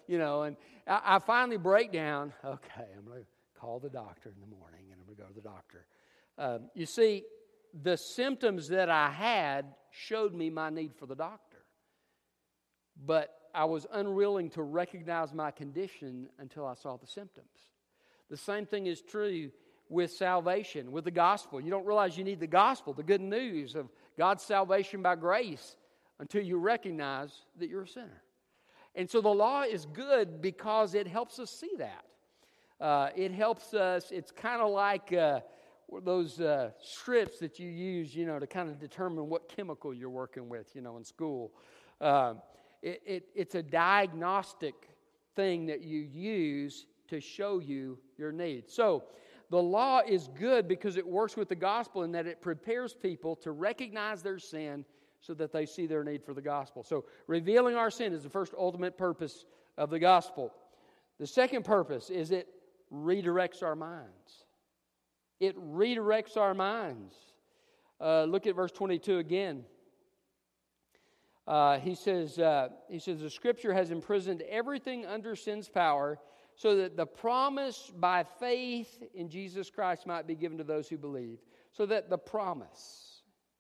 you 0.08 0.18
know, 0.18 0.44
and 0.44 0.56
I, 0.88 1.02
I, 1.04 1.20
finally 1.20 1.58
break 1.58 1.92
down. 1.92 2.32
Okay, 2.46 2.86
I'm 2.96 3.06
going 3.06 3.22
to 3.22 3.26
call 3.60 3.80
the 3.80 3.90
doctor 3.90 4.30
in 4.30 4.40
the 4.40 4.56
morning 4.56 4.82
and 4.92 5.00
I'm 5.00 5.06
going 5.06 5.18
to 5.18 5.24
go 5.24 5.28
to 5.28 5.34
the 5.34 5.42
doctor. 5.42 5.86
Um, 6.38 6.70
you 6.76 6.86
see, 6.86 7.24
the 7.82 7.98
symptoms 7.98 8.68
that 8.70 8.90
I 8.90 9.10
had 9.10 9.66
showed 9.92 10.36
me 10.36 10.50
my 10.50 10.70
need 10.70 10.94
for 10.96 11.08
the 11.08 11.16
doctor. 11.16 11.58
But 13.04 13.34
I 13.56 13.66
was 13.66 13.88
unwilling 13.92 14.52
to 14.52 14.62
recognize 14.62 15.34
my 15.34 15.50
condition 15.52 16.30
until 16.38 16.68
I 16.68 16.76
saw 16.76 16.98
the 16.98 17.08
symptoms. 17.08 17.48
The 18.30 18.38
same 18.38 18.66
thing 18.66 18.86
is 18.86 19.02
true 19.02 19.50
with 19.90 20.12
salvation, 20.12 20.92
with 20.92 21.04
the 21.04 21.12
gospel. 21.12 21.60
You 21.60 21.72
don't 21.72 21.86
realize 21.86 22.16
you 22.16 22.24
need 22.24 22.40
the 22.40 22.48
gospel, 22.48 22.94
the 22.94 23.02
good 23.02 23.22
news 23.22 23.74
of 23.76 23.90
God's 24.18 24.44
salvation 24.44 25.02
by 25.02 25.16
grace 25.16 25.76
until 26.20 26.44
you 26.44 26.58
recognize 26.58 27.46
that 27.58 27.70
you're 27.70 27.84
a 27.84 27.88
sinner. 27.88 28.22
And 28.96 29.10
so 29.10 29.22
the 29.22 29.30
law 29.30 29.64
is 29.64 29.86
good 29.86 30.42
because 30.42 30.94
it 30.94 31.08
helps 31.08 31.40
us 31.40 31.52
see 31.52 31.72
that. 31.78 32.06
Uh, 32.82 33.10
it 33.16 33.32
helps 33.32 33.74
us, 33.74 34.12
it's 34.12 34.32
kind 34.32 34.62
of 34.62 34.72
like 34.72 35.12
uh, 35.14 35.42
those 36.04 36.40
uh, 36.40 36.72
strips 36.82 37.40
that 37.40 37.60
you 37.60 37.70
use, 37.70 38.16
you 38.16 38.26
know, 38.26 38.40
to 38.40 38.48
kind 38.48 38.70
of 38.70 38.80
determine 38.80 39.28
what 39.28 39.50
chemical 39.50 39.94
you're 39.94 40.10
working 40.10 40.50
with, 40.50 40.76
you 40.76 40.82
know, 40.82 40.98
in 40.98 41.04
school. 41.04 41.52
Uh, 42.00 42.36
it, 42.82 43.02
it, 43.06 43.24
it's 43.36 43.56
a 43.56 43.64
diagnostic 43.64 44.76
thing 45.36 45.66
that 45.66 45.82
you 45.82 46.00
use 46.00 46.86
to 47.10 47.20
show 47.20 47.60
you 47.60 47.98
your 48.18 48.32
need. 48.32 48.70
So, 48.70 49.04
the 49.52 49.62
law 49.62 50.02
is 50.08 50.30
good 50.40 50.68
because 50.68 50.96
it 50.96 51.08
works 51.08 51.36
with 51.36 51.50
the 51.50 51.56
gospel 51.56 52.04
in 52.04 52.12
that 52.12 52.28
it 52.28 52.40
prepares 52.40 52.94
people 52.94 53.36
to 53.38 53.52
recognize 53.52 54.22
their 54.22 54.38
sin 54.38 54.86
so 55.22 55.34
that 55.34 55.52
they 55.52 55.66
see 55.66 55.86
their 55.86 56.04
need 56.04 56.24
for 56.24 56.34
the 56.34 56.42
gospel. 56.42 56.84
So, 56.84 57.06
revealing 57.28 57.76
our 57.76 57.92
sin 57.92 58.14
is 58.14 58.24
the 58.24 58.30
first 58.30 58.54
ultimate 58.58 58.98
purpose 58.98 59.46
of 59.78 59.90
the 59.90 60.00
gospel. 60.00 60.54
The 61.20 61.28
second 61.28 61.66
purpose 61.66 62.10
is 62.10 62.32
it 62.32 62.48
redirects 62.94 63.62
our 63.62 63.76
minds. 63.76 64.46
It 65.40 65.58
redirects 65.58 66.38
our 66.38 66.54
minds. 66.54 67.14
Uh, 68.00 68.24
look 68.24 68.48
at 68.48 68.56
verse 68.56 68.72
22 68.72 69.18
again. 69.18 69.66
Uh, 71.48 71.80
he 71.80 71.96
says, 71.96 72.38
uh, 72.38 72.70
he 72.90 73.00
says, 73.00 73.22
the 73.22 73.30
scripture 73.30 73.74
has 73.74 73.90
imprisoned 73.90 74.44
everything 74.44 75.06
under 75.06 75.36
sin's 75.36 75.68
power 75.68 76.20
so 76.56 76.76
that 76.76 76.96
the 76.96 77.06
promise 77.06 77.92
by 77.98 78.24
faith 78.40 79.04
in 79.16 79.30
Jesus 79.30 79.70
Christ 79.70 80.06
might 80.06 80.28
be 80.28 80.36
given 80.36 80.58
to 80.58 80.64
those 80.64 80.88
who 80.88 80.98
believe. 80.98 81.40
So 81.72 81.86
that 81.86 82.10
the 82.10 82.18
promise, 82.18 83.09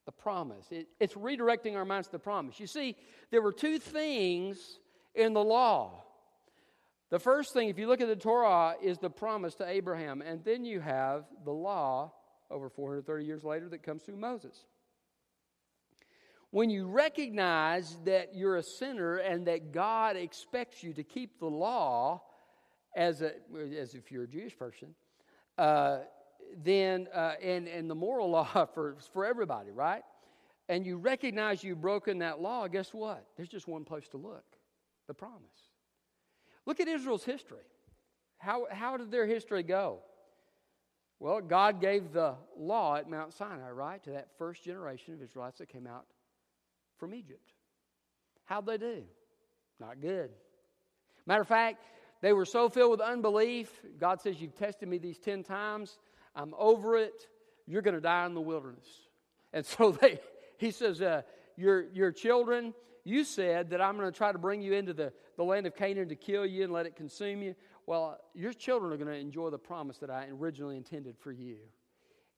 the 0.09 0.21
promise. 0.23 0.65
It, 0.71 0.87
it's 0.99 1.13
redirecting 1.13 1.75
our 1.75 1.85
minds 1.85 2.07
to 2.07 2.13
the 2.13 2.19
promise. 2.19 2.59
You 2.59 2.65
see, 2.65 2.95
there 3.29 3.43
were 3.43 3.51
two 3.51 3.77
things 3.77 4.79
in 5.13 5.33
the 5.33 5.43
law. 5.43 6.03
The 7.11 7.19
first 7.19 7.53
thing, 7.53 7.69
if 7.69 7.77
you 7.77 7.87
look 7.87 8.01
at 8.01 8.07
the 8.07 8.15
Torah, 8.15 8.73
is 8.81 8.97
the 8.97 9.09
promise 9.09 9.53
to 9.55 9.67
Abraham. 9.67 10.23
And 10.23 10.43
then 10.43 10.65
you 10.65 10.79
have 10.79 11.25
the 11.45 11.51
law 11.51 12.11
over 12.49 12.69
430 12.69 13.23
years 13.23 13.43
later 13.43 13.69
that 13.69 13.83
comes 13.83 14.01
through 14.01 14.17
Moses. 14.17 14.65
When 16.49 16.71
you 16.71 16.87
recognize 16.87 17.95
that 18.05 18.33
you're 18.33 18.55
a 18.55 18.63
sinner 18.63 19.17
and 19.17 19.45
that 19.45 19.71
God 19.71 20.15
expects 20.15 20.81
you 20.81 20.93
to 20.93 21.03
keep 21.03 21.39
the 21.39 21.45
law, 21.45 22.23
as, 22.95 23.21
a, 23.21 23.33
as 23.77 23.93
if 23.93 24.11
you're 24.11 24.23
a 24.23 24.27
Jewish 24.27 24.57
person, 24.57 24.95
uh, 25.59 25.99
then, 26.57 27.07
uh, 27.13 27.33
and, 27.41 27.67
and 27.67 27.89
the 27.89 27.95
moral 27.95 28.29
law 28.31 28.65
for, 28.73 28.97
for 29.13 29.25
everybody, 29.25 29.71
right? 29.71 30.03
And 30.67 30.85
you 30.85 30.97
recognize 30.97 31.63
you've 31.63 31.81
broken 31.81 32.19
that 32.19 32.39
law, 32.41 32.67
guess 32.67 32.93
what? 32.93 33.25
There's 33.35 33.49
just 33.49 33.67
one 33.67 33.83
place 33.83 34.07
to 34.09 34.17
look 34.17 34.43
the 35.07 35.13
promise. 35.15 35.41
Look 36.67 36.79
at 36.79 36.87
Israel's 36.87 37.23
history. 37.23 37.65
How, 38.37 38.67
how 38.69 38.95
did 38.95 39.09
their 39.09 39.25
history 39.25 39.63
go? 39.63 39.99
Well, 41.19 41.41
God 41.41 41.81
gave 41.81 42.13
the 42.13 42.35
law 42.55 42.95
at 42.95 43.09
Mount 43.09 43.33
Sinai, 43.33 43.71
right, 43.71 44.01
to 44.03 44.11
that 44.11 44.29
first 44.37 44.63
generation 44.63 45.13
of 45.13 45.21
Israelites 45.21 45.57
that 45.57 45.67
came 45.67 45.87
out 45.87 46.05
from 46.97 47.13
Egypt. 47.13 47.53
How'd 48.45 48.67
they 48.67 48.77
do? 48.77 49.03
Not 49.79 49.99
good. 49.99 50.29
Matter 51.25 51.41
of 51.41 51.47
fact, 51.47 51.83
they 52.21 52.33
were 52.33 52.45
so 52.45 52.69
filled 52.69 52.91
with 52.91 53.01
unbelief. 53.01 53.71
God 53.99 54.21
says, 54.21 54.41
You've 54.41 54.55
tested 54.55 54.87
me 54.87 54.97
these 54.97 55.19
10 55.19 55.43
times. 55.43 55.97
I'm 56.35 56.53
over 56.57 56.97
it. 56.97 57.27
You're 57.67 57.81
going 57.81 57.95
to 57.95 58.01
die 58.01 58.25
in 58.25 58.33
the 58.33 58.41
wilderness. 58.41 58.87
And 59.53 59.65
so 59.65 59.91
they, 60.01 60.19
he 60.57 60.71
says, 60.71 61.01
uh, 61.01 61.21
your, 61.57 61.85
your 61.93 62.11
children, 62.11 62.73
you 63.03 63.23
said 63.23 63.71
that 63.71 63.81
I'm 63.81 63.97
going 63.97 64.11
to 64.11 64.17
try 64.17 64.31
to 64.31 64.37
bring 64.37 64.61
you 64.61 64.73
into 64.73 64.93
the, 64.93 65.11
the 65.37 65.43
land 65.43 65.65
of 65.65 65.75
Canaan 65.75 66.09
to 66.09 66.15
kill 66.15 66.45
you 66.45 66.63
and 66.63 66.73
let 66.73 66.85
it 66.85 66.95
consume 66.95 67.41
you. 67.41 67.55
Well, 67.85 68.19
your 68.33 68.53
children 68.53 68.93
are 68.93 68.97
going 68.97 69.09
to 69.09 69.17
enjoy 69.17 69.49
the 69.49 69.57
promise 69.57 69.97
that 69.97 70.09
I 70.09 70.27
originally 70.27 70.77
intended 70.77 71.17
for 71.17 71.31
you. 71.31 71.57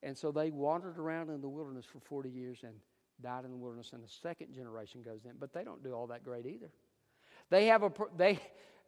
And 0.04 0.18
so 0.18 0.32
they 0.32 0.50
wandered 0.50 0.98
around 0.98 1.30
in 1.30 1.42
the 1.42 1.50
wilderness 1.50 1.86
for 1.86 2.00
40 2.00 2.30
years 2.30 2.60
and 2.64 2.74
died 3.22 3.46
in 3.46 3.52
the 3.52 3.58
wilderness, 3.58 3.92
and 3.94 4.04
the 4.04 4.10
second 4.22 4.54
generation 4.54 5.02
goes 5.04 5.26
in. 5.26 5.34
But 5.40 5.54
they 5.54 5.64
don't 5.64 5.84
do 5.84 5.94
all 5.94 6.08
that 6.08 6.24
great 6.24 6.46
either. 6.46 6.72
They 7.50 7.68
have 7.68 7.84
a, 7.84 7.92
they, 8.18 8.40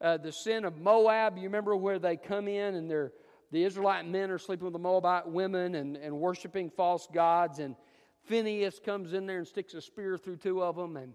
uh, 0.01 0.17
the 0.17 0.31
sin 0.31 0.65
of 0.65 0.77
Moab, 0.77 1.37
you 1.37 1.43
remember 1.43 1.75
where 1.75 1.99
they 1.99 2.17
come 2.17 2.47
in 2.47 2.75
and 2.75 2.89
they're, 2.89 3.11
the 3.53 3.63
Israelite 3.63 4.07
men 4.07 4.31
are 4.31 4.39
sleeping 4.39 4.65
with 4.65 4.73
the 4.73 4.79
Moabite 4.79 5.27
women 5.29 5.75
and, 5.75 5.95
and 5.95 6.19
worshiping 6.19 6.71
false 6.71 7.07
gods, 7.13 7.59
and 7.59 7.75
Phineas 8.23 8.79
comes 8.83 9.13
in 9.13 9.27
there 9.27 9.37
and 9.37 9.47
sticks 9.47 9.75
a 9.75 9.81
spear 9.81 10.17
through 10.17 10.37
two 10.37 10.63
of 10.63 10.75
them, 10.75 10.97
and, 10.97 11.13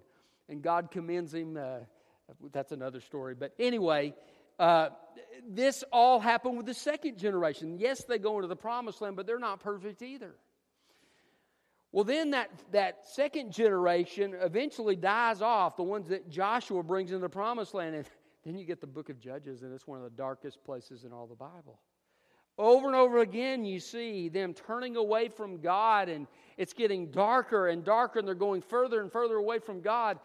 and 0.49 0.63
God 0.63 0.93
commends 0.93 1.35
him. 1.35 1.57
Uh, 1.57 1.81
that's 2.53 2.71
another 2.71 3.01
story. 3.01 3.35
But 3.35 3.55
anyway, 3.59 4.15
uh, 4.57 4.91
this 5.49 5.83
all 5.93 6.21
happened 6.21 6.57
with 6.57 6.67
the 6.67 6.75
second 6.75 7.19
generation. 7.19 7.77
Yes, 7.77 8.05
they 8.05 8.21
go 8.21 8.37
into 8.37 8.47
the 8.47 8.55
promised 8.55 9.01
land, 9.01 9.17
but 9.17 9.27
they're 9.27 9.41
not 9.41 9.59
perfect 9.59 10.01
either. 10.01 10.37
Well, 11.91 12.05
then 12.05 12.31
that, 12.31 12.51
that 12.71 13.09
second 13.09 13.51
generation 13.51 14.37
eventually 14.41 14.95
dies 14.95 15.43
off, 15.43 15.77
the 15.77 15.83
ones 15.83 16.09
that 16.11 16.31
Joshua 16.31 16.85
brings 16.85 17.11
into 17.11 17.23
the 17.23 17.29
promised 17.29 17.75
land. 17.75 17.97
And 17.97 18.05
then 18.45 18.57
you 18.57 18.65
get 18.65 18.81
the 18.81 18.87
book 18.87 19.09
of 19.09 19.19
Judges, 19.19 19.65
and 19.65 19.75
it's 19.75 19.89
one 19.89 19.99
of 19.99 20.05
the 20.05 20.17
darkest 20.17 20.63
places 20.63 21.03
in 21.03 21.13
all 21.13 21.27
the 21.27 21.35
Bible. 21.35 21.81
Over 22.59 22.89
and 22.89 22.97
over 22.97 23.19
again, 23.19 23.65
you 23.65 23.79
see 23.79 24.29
them 24.29 24.53
turning 24.53 24.97
away 24.97 25.29
from 25.29 25.61
God, 25.61 26.09
and 26.09 26.27
it's 26.57 26.73
getting 26.73 27.13
darker 27.13 27.69
and 27.69 27.85
darker, 27.85 28.19
and 28.19 28.27
they're 28.27 28.35
going 28.35 28.63
further 28.63 29.01
and 29.01 29.13
further 29.13 29.37
away 29.37 29.61
from 29.61 29.81
God. 29.81 30.19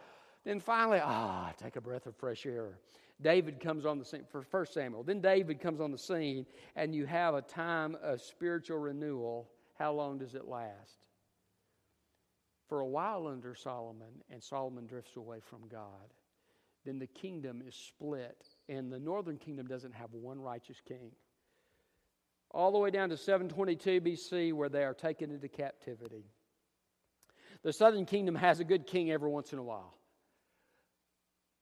Then 0.43 0.59
finally, 0.59 0.99
ah, 1.01 1.53
take 1.61 1.75
a 1.75 1.81
breath 1.81 2.07
of 2.07 2.15
fresh 2.15 2.47
air. 2.47 2.79
David 3.21 3.59
comes 3.59 3.85
on 3.85 3.99
the 3.99 4.03
scene 4.03 4.25
for 4.31 4.41
First 4.41 4.73
Samuel. 4.73 5.03
Then 5.03 5.21
David 5.21 5.61
comes 5.61 5.79
on 5.79 5.91
the 5.91 5.97
scene, 5.97 6.47
and 6.75 6.95
you 6.95 7.05
have 7.05 7.35
a 7.35 7.41
time 7.41 7.95
of 8.01 8.19
spiritual 8.19 8.79
renewal. 8.79 9.47
How 9.77 9.93
long 9.93 10.17
does 10.17 10.33
it 10.33 10.47
last? 10.47 11.05
For 12.67 12.79
a 12.79 12.87
while 12.87 13.27
under 13.27 13.53
Solomon, 13.53 14.23
and 14.31 14.41
Solomon 14.41 14.87
drifts 14.87 15.15
away 15.17 15.37
from 15.39 15.67
God. 15.71 16.13
Then 16.83 16.97
the 16.97 17.07
kingdom 17.07 17.61
is 17.65 17.75
split, 17.75 18.43
and 18.67 18.91
the 18.91 18.99
northern 18.99 19.37
kingdom 19.37 19.67
doesn't 19.67 19.93
have 19.93 20.11
one 20.13 20.41
righteous 20.41 20.81
king 20.85 21.11
all 22.53 22.71
the 22.71 22.77
way 22.77 22.91
down 22.91 23.09
to 23.09 23.17
722 23.17 24.01
BC, 24.01 24.53
where 24.53 24.69
they 24.69 24.83
are 24.83 24.93
taken 24.93 25.31
into 25.31 25.47
captivity. 25.47 26.25
The 27.63 27.73
southern 27.73 28.05
kingdom 28.05 28.35
has 28.35 28.59
a 28.59 28.63
good 28.63 28.85
king 28.85 29.11
every 29.11 29.29
once 29.29 29.53
in 29.53 29.59
a 29.59 29.63
while. 29.63 29.95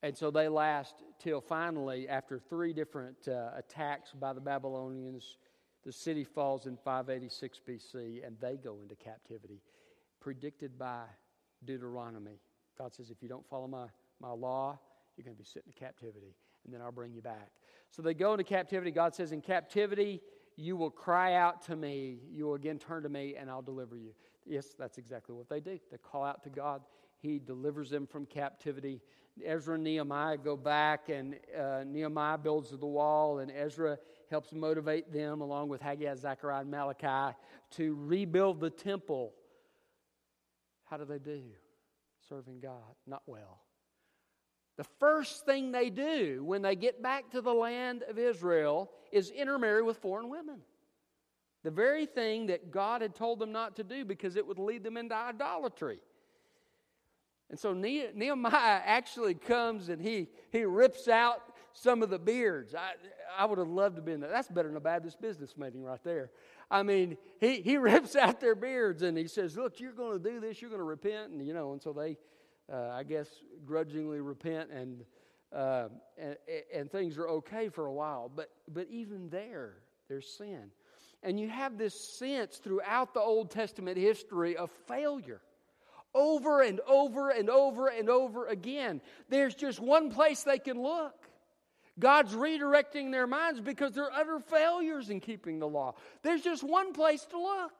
And 0.02 0.16
so 0.16 0.30
they 0.30 0.48
last 0.48 0.94
till 1.20 1.40
finally, 1.40 2.08
after 2.08 2.38
three 2.38 2.72
different 2.72 3.28
uh, 3.28 3.50
attacks 3.56 4.12
by 4.12 4.32
the 4.32 4.40
Babylonians, 4.40 5.38
the 5.84 5.92
city 5.92 6.24
falls 6.24 6.66
in 6.66 6.76
586 6.76 7.60
BC 7.66 8.26
and 8.26 8.36
they 8.40 8.56
go 8.56 8.80
into 8.82 8.96
captivity, 8.96 9.62
predicted 10.20 10.76
by 10.76 11.04
Deuteronomy. 11.64 12.40
God 12.76 12.92
says, 12.94 13.10
if 13.10 13.22
you 13.22 13.28
don't 13.28 13.48
follow 13.48 13.68
my, 13.68 13.86
my 14.20 14.30
law, 14.30 14.78
you're 15.16 15.24
going 15.24 15.36
to 15.36 15.42
be 15.42 15.46
sitting 15.46 15.72
in 15.74 15.86
captivity, 15.86 16.34
and 16.64 16.74
then 16.74 16.80
I'll 16.80 16.92
bring 16.92 17.12
you 17.12 17.20
back. 17.20 17.50
So 17.90 18.02
they 18.02 18.14
go 18.14 18.32
into 18.32 18.44
captivity. 18.44 18.90
God 18.90 19.14
says, 19.14 19.32
in 19.32 19.40
captivity, 19.40 20.22
you 20.56 20.76
will 20.76 20.90
cry 20.90 21.34
out 21.34 21.62
to 21.66 21.76
me. 21.76 22.18
You 22.30 22.46
will 22.46 22.54
again 22.54 22.78
turn 22.78 23.02
to 23.02 23.08
me, 23.08 23.36
and 23.38 23.50
I'll 23.50 23.62
deliver 23.62 23.96
you. 23.96 24.12
Yes, 24.46 24.74
that's 24.78 24.98
exactly 24.98 25.34
what 25.34 25.48
they 25.48 25.60
do. 25.60 25.78
They 25.90 25.98
call 25.98 26.24
out 26.24 26.42
to 26.44 26.50
God. 26.50 26.82
He 27.18 27.38
delivers 27.38 27.90
them 27.90 28.06
from 28.06 28.26
captivity. 28.26 29.00
Ezra 29.44 29.76
and 29.76 29.84
Nehemiah 29.84 30.36
go 30.36 30.56
back, 30.56 31.08
and 31.08 31.36
uh, 31.58 31.84
Nehemiah 31.86 32.38
builds 32.38 32.70
the 32.70 32.86
wall, 32.86 33.38
and 33.38 33.50
Ezra 33.50 33.98
helps 34.30 34.52
motivate 34.52 35.12
them, 35.12 35.40
along 35.40 35.68
with 35.68 35.80
Haggai, 35.80 36.14
Zechariah, 36.16 36.60
and 36.62 36.70
Malachi, 36.70 37.36
to 37.72 37.96
rebuild 38.00 38.60
the 38.60 38.70
temple. 38.70 39.32
How 40.84 40.96
do 40.96 41.04
they 41.04 41.18
do? 41.18 41.42
Serving 42.28 42.60
God. 42.60 42.94
Not 43.06 43.22
well. 43.26 43.60
The 44.76 44.84
first 44.98 45.44
thing 45.44 45.70
they 45.70 45.90
do 45.90 46.42
when 46.44 46.62
they 46.62 46.76
get 46.76 47.02
back 47.02 47.30
to 47.32 47.40
the 47.40 47.52
land 47.52 48.04
of 48.08 48.18
Israel 48.18 48.90
is 49.10 49.30
intermarry 49.30 49.82
with 49.82 49.98
foreign 49.98 50.30
women. 50.30 50.60
The 51.62 51.70
very 51.70 52.06
thing 52.06 52.46
that 52.46 52.70
God 52.70 53.02
had 53.02 53.14
told 53.14 53.38
them 53.38 53.52
not 53.52 53.76
to 53.76 53.84
do 53.84 54.04
because 54.04 54.36
it 54.36 54.46
would 54.46 54.58
lead 54.58 54.82
them 54.82 54.96
into 54.96 55.14
idolatry. 55.14 56.00
And 57.50 57.58
so 57.58 57.74
Nehemiah 57.74 58.80
actually 58.84 59.34
comes 59.34 59.90
and 59.90 60.00
he, 60.00 60.28
he 60.50 60.64
rips 60.64 61.06
out 61.06 61.42
some 61.74 62.02
of 62.02 62.08
the 62.08 62.18
beards. 62.18 62.74
I, 62.74 62.92
I 63.38 63.44
would 63.44 63.58
have 63.58 63.68
loved 63.68 63.96
to 63.96 64.00
have 64.00 64.06
been 64.06 64.20
there. 64.20 64.30
That's 64.30 64.48
better 64.48 64.68
than 64.68 64.76
a 64.76 64.80
Baptist 64.80 65.20
business 65.20 65.56
meeting 65.56 65.84
right 65.84 66.02
there. 66.02 66.30
I 66.70 66.82
mean, 66.82 67.18
he, 67.40 67.60
he 67.60 67.76
rips 67.76 68.16
out 68.16 68.40
their 68.40 68.54
beards 68.54 69.02
and 69.02 69.16
he 69.16 69.28
says, 69.28 69.56
Look, 69.56 69.80
you're 69.80 69.92
going 69.92 70.20
to 70.20 70.30
do 70.30 70.40
this, 70.40 70.60
you're 70.60 70.70
going 70.70 70.80
to 70.80 70.84
repent. 70.84 71.32
And, 71.32 71.46
you 71.46 71.52
know, 71.52 71.72
and 71.72 71.82
so 71.82 71.92
they, 71.92 72.16
uh, 72.70 72.88
I 72.92 73.02
guess, 73.04 73.28
grudgingly 73.64 74.20
repent 74.20 74.70
and, 74.70 75.04
uh, 75.54 75.88
and, 76.18 76.36
and 76.74 76.90
things 76.90 77.18
are 77.18 77.28
okay 77.28 77.68
for 77.68 77.86
a 77.86 77.92
while. 77.92 78.30
But, 78.34 78.50
but 78.68 78.88
even 78.90 79.28
there, 79.30 79.74
there's 80.08 80.28
sin. 80.28 80.70
And 81.22 81.38
you 81.38 81.48
have 81.48 81.78
this 81.78 81.98
sense 82.18 82.56
throughout 82.56 83.14
the 83.14 83.20
Old 83.20 83.50
Testament 83.50 83.96
history 83.96 84.56
of 84.56 84.70
failure. 84.88 85.40
Over 86.14 86.60
and 86.60 86.80
over 86.86 87.30
and 87.30 87.48
over 87.48 87.88
and 87.88 88.10
over 88.10 88.46
again. 88.46 89.00
There's 89.28 89.54
just 89.54 89.80
one 89.80 90.10
place 90.10 90.42
they 90.42 90.58
can 90.58 90.82
look. 90.82 91.14
God's 91.98 92.34
redirecting 92.34 93.12
their 93.12 93.26
minds 93.26 93.60
because 93.60 93.92
they're 93.92 94.12
utter 94.12 94.40
failures 94.40 95.10
in 95.10 95.20
keeping 95.20 95.58
the 95.58 95.68
law. 95.68 95.94
There's 96.22 96.42
just 96.42 96.62
one 96.62 96.92
place 96.92 97.24
to 97.26 97.38
look. 97.38 97.72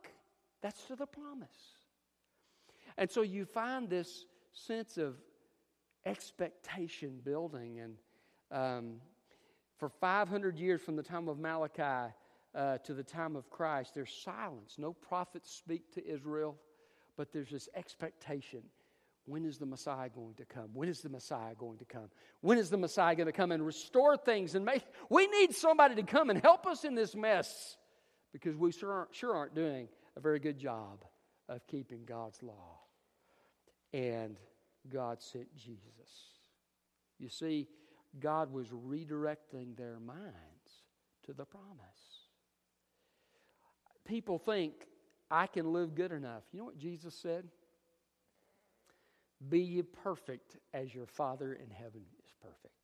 That's 0.63 0.83
to 0.85 0.97
the 0.97 1.07
promise. 1.07 1.49
And 2.97 3.11
so 3.11 3.23
you 3.23 3.45
find 3.45 3.89
this 3.89 4.27
sense 4.53 4.99
of 4.99 5.17
expectation 6.05 7.21
building. 7.25 7.81
And 7.81 7.97
um, 8.51 8.95
for 9.79 9.89
500 9.89 10.59
years 10.59 10.81
from 10.81 10.97
the 10.97 11.03
time 11.03 11.29
of 11.29 11.39
Malachi 11.39 12.13
uh, 12.55 12.79
to 12.79 12.95
the 12.95 13.03
time 13.03 13.37
of 13.37 13.51
Christ, 13.51 13.95
there's 13.95 14.13
silence. 14.13 14.75
No 14.79 14.93
prophets 14.93 15.51
speak 15.51 15.93
to 15.95 16.07
Israel, 16.07 16.57
but 17.17 17.33
there's 17.33 17.51
this 17.51 17.69
expectation. 17.75 18.63
When 19.27 19.45
is 19.45 19.59
the 19.59 19.67
Messiah 19.67 20.09
going 20.09 20.35
to 20.35 20.45
come? 20.45 20.71
When 20.73 20.89
is 20.89 21.01
the 21.01 21.09
Messiah 21.09 21.55
going 21.55 21.79
to 21.79 21.85
come? 21.85 22.11
When 22.41 22.59
is 22.59 22.71
the 22.71 22.77
Messiah 22.77 23.15
going 23.15 23.27
to 23.27 23.33
come 23.33 23.53
and 23.53 23.65
restore 23.65 24.17
things 24.17 24.57
and 24.57 24.65
make? 24.65 24.83
We 25.09 25.29
need 25.29 25.55
somebody 25.55 25.95
to 25.97 26.03
come 26.03 26.29
and 26.29 26.41
help 26.41 26.67
us 26.67 26.85
in 26.85 26.95
this 26.95 27.15
mess 27.15 27.77
because 28.33 28.57
we 28.57 28.73
sure 28.73 28.93
aren't, 28.93 29.15
sure 29.15 29.35
aren't 29.35 29.55
doing 29.55 29.89
a 30.17 30.21
very 30.21 30.41
good 30.41 30.59
job 30.59 31.05
of 31.49 31.65
keeping 31.69 32.05
God's 32.05 32.43
law. 32.43 32.82
And 33.93 34.37
God 34.91 35.23
sent 35.23 35.55
Jesus. 35.57 35.81
You 37.19 37.29
see, 37.29 37.69
God 38.19 38.53
was 38.53 38.69
redirecting 38.69 39.77
their 39.77 39.99
minds 40.01 40.33
to 41.25 41.33
the 41.33 41.45
promise. 41.45 41.69
People 44.05 44.39
think, 44.39 44.75
I 45.31 45.47
can 45.47 45.73
live 45.73 45.95
good 45.95 46.13
enough. 46.13 46.43
You 46.53 46.59
know 46.59 46.65
what 46.67 46.79
Jesus 46.79 47.15
said? 47.15 47.45
Be 49.49 49.61
ye 49.61 49.83
perfect 49.83 50.57
as 50.75 50.95
your 50.95 51.07
Father 51.07 51.55
in 51.55 51.71
heaven 51.71 52.03
is 52.23 52.33
perfect. 52.41 52.75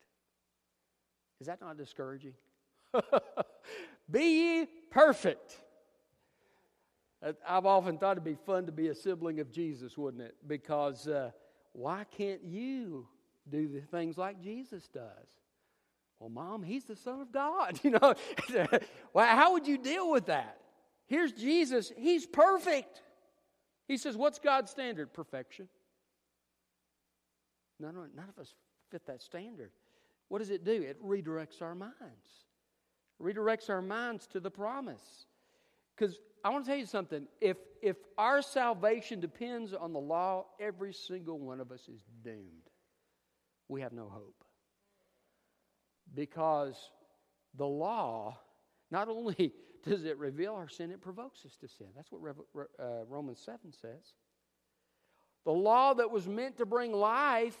Is 1.39 1.47
that 1.47 1.61
not 1.61 1.77
discouraging? 1.77 2.33
be 4.11 4.59
ye 4.59 4.67
perfect. 4.89 5.61
I've 7.21 7.65
often 7.65 7.97
thought 7.97 8.13
it'd 8.13 8.23
be 8.23 8.37
fun 8.45 8.65
to 8.67 8.71
be 8.71 8.87
a 8.87 8.95
sibling 8.95 9.39
of 9.39 9.51
Jesus, 9.51 9.97
wouldn't 9.97 10.23
it? 10.23 10.35
Because 10.47 11.07
uh, 11.07 11.31
why 11.73 12.05
can't 12.17 12.43
you 12.43 13.07
do 13.49 13.67
the 13.67 13.81
things 13.81 14.17
like 14.17 14.41
Jesus 14.41 14.87
does? 14.87 15.27
Well, 16.19 16.29
mom, 16.29 16.63
he's 16.63 16.85
the 16.85 16.95
Son 16.95 17.21
of 17.21 17.31
God. 17.31 17.79
You 17.83 17.91
know, 17.91 18.13
well, 19.13 19.25
how 19.25 19.53
would 19.53 19.67
you 19.67 19.77
deal 19.77 20.11
with 20.11 20.27
that? 20.27 20.57
Here's 21.07 21.31
Jesus, 21.31 21.91
he's 21.97 22.25
perfect. 22.25 23.01
He 23.87 23.97
says, 23.97 24.15
What's 24.15 24.39
God's 24.39 24.69
standard? 24.69 25.13
Perfection. 25.13 25.67
None 27.79 27.95
of, 27.95 28.15
none 28.15 28.29
of 28.29 28.37
us 28.39 28.53
fit 28.91 29.05
that 29.07 29.21
standard. 29.21 29.71
What 30.27 30.39
does 30.39 30.51
it 30.51 30.63
do? 30.63 30.71
It 30.71 31.03
redirects 31.03 31.61
our 31.61 31.73
minds. 31.73 31.95
Redirects 33.21 33.69
our 33.69 33.81
minds 33.81 34.27
to 34.27 34.39
the 34.39 34.51
promise. 34.51 35.25
Because 35.95 36.19
I 36.43 36.49
want 36.49 36.65
to 36.65 36.71
tell 36.71 36.79
you 36.79 36.85
something. 36.85 37.27
If, 37.41 37.57
if 37.81 37.97
our 38.17 38.41
salvation 38.41 39.19
depends 39.19 39.73
on 39.73 39.93
the 39.93 39.99
law, 39.99 40.45
every 40.59 40.93
single 40.93 41.39
one 41.39 41.59
of 41.59 41.71
us 41.71 41.87
is 41.87 42.01
doomed. 42.23 42.69
We 43.67 43.81
have 43.81 43.93
no 43.93 44.09
hope. 44.09 44.43
Because 46.13 46.75
the 47.55 47.65
law, 47.65 48.37
not 48.91 49.09
only 49.09 49.53
does 49.87 50.05
it 50.05 50.17
reveal 50.17 50.55
our 50.55 50.69
sin, 50.69 50.91
it 50.91 51.01
provokes 51.01 51.45
us 51.45 51.55
to 51.57 51.67
sin. 51.67 51.87
That's 51.95 52.11
what 52.11 52.35
uh, 52.79 53.05
Romans 53.07 53.41
7 53.43 53.59
says. 53.71 54.13
The 55.45 55.51
law 55.51 55.93
that 55.93 56.11
was 56.11 56.27
meant 56.27 56.57
to 56.57 56.65
bring 56.65 56.91
life 56.91 57.57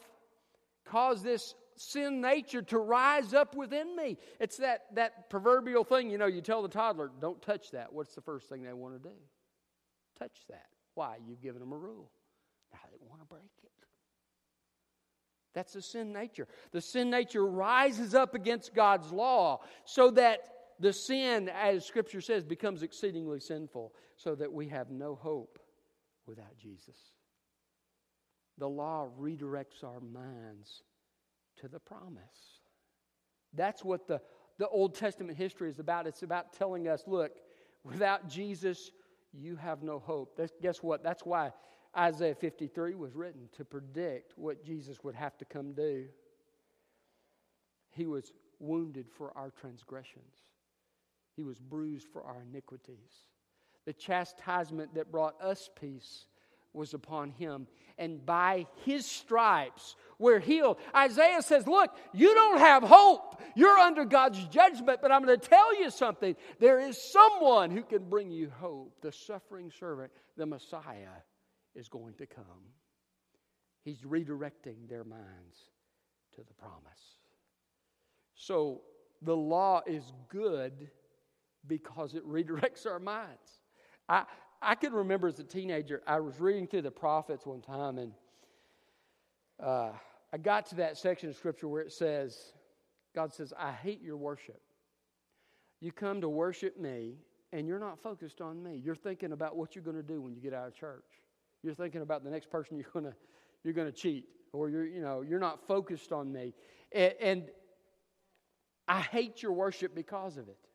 caused 0.85 1.23
this 1.23 1.53
sin 1.79 2.19
nature 2.19 2.61
to 2.61 2.77
rise 2.77 3.33
up 3.33 3.55
within 3.55 3.95
me. 3.95 4.17
It's 4.39 4.57
that, 4.57 4.87
that 4.95 5.29
proverbial 5.29 5.85
thing, 5.85 6.09
you 6.09 6.17
know, 6.17 6.25
you 6.25 6.41
tell 6.41 6.61
the 6.61 6.67
toddler, 6.67 7.09
don't 7.21 7.41
touch 7.41 7.71
that. 7.71 7.93
What's 7.93 8.13
the 8.13 8.21
first 8.21 8.49
thing 8.49 8.63
they 8.63 8.73
want 8.73 9.01
to 9.01 9.09
do? 9.09 9.15
Touch 10.17 10.37
that. 10.49 10.65
Why? 10.95 11.17
You've 11.25 11.41
given 11.41 11.61
them 11.61 11.71
a 11.71 11.77
rule. 11.77 12.11
Now 12.73 12.79
they 12.91 12.97
want 13.07 13.21
to 13.21 13.25
break 13.25 13.43
it. 13.63 13.71
That's 15.53 15.71
the 15.71 15.81
sin 15.81 16.11
nature. 16.11 16.49
The 16.73 16.81
sin 16.81 17.09
nature 17.09 17.45
rises 17.45 18.13
up 18.13 18.35
against 18.35 18.75
God's 18.75 19.11
law 19.13 19.61
so 19.85 20.11
that 20.11 20.41
the 20.81 20.91
sin, 20.91 21.49
as 21.49 21.85
Scripture 21.85 22.21
says, 22.21 22.43
becomes 22.43 22.83
exceedingly 22.83 23.39
sinful, 23.39 23.93
so 24.17 24.35
that 24.35 24.51
we 24.51 24.67
have 24.67 24.91
no 24.91 25.15
hope 25.15 25.59
without 26.27 26.57
Jesus. 26.57 26.97
The 28.57 28.67
law 28.67 29.07
redirects 29.19 29.83
our 29.83 30.01
minds 30.01 30.83
to 31.61 31.67
the 31.67 31.79
promise. 31.79 32.59
That's 33.53 33.83
what 33.83 34.07
the, 34.07 34.21
the 34.57 34.67
Old 34.67 34.95
Testament 34.95 35.37
history 35.37 35.69
is 35.69 35.79
about. 35.79 36.07
It's 36.07 36.23
about 36.23 36.53
telling 36.53 36.87
us 36.87 37.03
look, 37.07 37.31
without 37.83 38.29
Jesus, 38.29 38.91
you 39.33 39.55
have 39.55 39.83
no 39.83 39.99
hope. 39.99 40.35
That's, 40.37 40.53
guess 40.61 40.83
what? 40.83 41.03
That's 41.03 41.25
why 41.25 41.51
Isaiah 41.97 42.35
53 42.35 42.95
was 42.95 43.15
written 43.15 43.49
to 43.57 43.65
predict 43.65 44.33
what 44.37 44.63
Jesus 44.63 45.03
would 45.03 45.15
have 45.15 45.37
to 45.39 45.45
come 45.45 45.73
do. 45.73 46.05
He 47.91 48.05
was 48.05 48.31
wounded 48.59 49.07
for 49.09 49.35
our 49.37 49.51
transgressions, 49.51 50.43
He 51.35 51.43
was 51.43 51.59
bruised 51.59 52.07
for 52.11 52.23
our 52.23 52.41
iniquities. 52.49 53.25
The 53.85 53.93
chastisement 53.93 54.93
that 54.93 55.11
brought 55.11 55.41
us 55.41 55.69
peace 55.79 56.25
was 56.73 56.93
upon 56.93 57.31
him, 57.31 57.67
and 57.97 58.25
by 58.25 58.65
his 58.85 59.05
stripes 59.05 59.95
we're 60.17 60.39
healed. 60.39 60.77
Isaiah 60.95 61.41
says, 61.41 61.67
Look, 61.67 61.95
you 62.13 62.33
don't 62.33 62.59
have 62.59 62.83
hope. 62.83 63.41
You're 63.55 63.77
under 63.77 64.05
God's 64.05 64.43
judgment, 64.45 64.99
but 65.01 65.11
I'm 65.11 65.23
going 65.23 65.39
to 65.39 65.47
tell 65.47 65.77
you 65.79 65.89
something. 65.89 66.35
There 66.59 66.79
is 66.79 67.01
someone 67.11 67.71
who 67.71 67.83
can 67.83 68.09
bring 68.09 68.31
you 68.31 68.51
hope. 68.59 68.93
The 69.01 69.11
suffering 69.11 69.71
servant, 69.77 70.11
the 70.37 70.45
Messiah, 70.45 71.23
is 71.75 71.87
going 71.87 72.13
to 72.15 72.25
come. 72.25 72.43
He's 73.83 74.01
redirecting 74.01 74.87
their 74.89 75.03
minds 75.03 75.57
to 76.35 76.41
the 76.41 76.53
promise. 76.53 77.17
So 78.35 78.81
the 79.21 79.35
law 79.35 79.81
is 79.85 80.13
good 80.29 80.89
because 81.67 82.13
it 82.13 82.27
redirects 82.27 82.85
our 82.85 82.99
minds. 82.99 83.59
I, 84.07 84.23
I 84.61 84.75
can 84.75 84.93
remember 84.93 85.27
as 85.27 85.39
a 85.39 85.43
teenager, 85.43 86.01
I 86.05 86.19
was 86.19 86.39
reading 86.39 86.67
through 86.67 86.81
the 86.81 86.91
prophets 86.91 87.45
one 87.45 87.61
time, 87.61 87.97
and 87.97 88.11
uh, 89.61 89.91
I 90.33 90.37
got 90.37 90.65
to 90.67 90.75
that 90.75 90.97
section 90.97 91.29
of 91.29 91.35
scripture 91.35 91.67
where 91.67 91.81
it 91.81 91.93
says, 91.93 92.53
God 93.15 93.33
says, 93.33 93.53
I 93.57 93.71
hate 93.71 94.01
your 94.01 94.17
worship. 94.17 94.61
You 95.79 95.91
come 95.91 96.21
to 96.21 96.29
worship 96.29 96.77
me, 96.77 97.15
and 97.53 97.67
you're 97.67 97.79
not 97.79 98.01
focused 98.03 98.41
on 98.41 98.61
me. 98.61 98.81
You're 98.83 98.95
thinking 98.95 99.31
about 99.31 99.55
what 99.55 99.75
you're 99.75 99.83
going 99.83 99.95
to 99.95 100.03
do 100.03 100.21
when 100.21 100.35
you 100.35 100.41
get 100.41 100.53
out 100.53 100.67
of 100.67 100.75
church. 100.75 101.05
You're 101.63 101.73
thinking 101.73 102.01
about 102.01 102.23
the 102.23 102.29
next 102.29 102.49
person 102.49 102.77
you're 102.77 102.91
going 102.91 103.05
to 103.05 103.13
you're 103.63 103.73
going 103.73 103.91
to 103.91 103.97
cheat, 103.97 104.25
or 104.53 104.69
you're 104.69 104.85
you 104.85 105.01
know 105.01 105.21
you're 105.21 105.39
not 105.39 105.65
focused 105.67 106.11
on 106.11 106.31
me, 106.31 106.53
and, 106.91 107.13
and 107.19 107.43
I 108.87 109.01
hate 109.01 109.41
your 109.41 109.51
worship 109.51 109.93
because 109.93 110.37
of 110.37 110.47
it. 110.47 110.68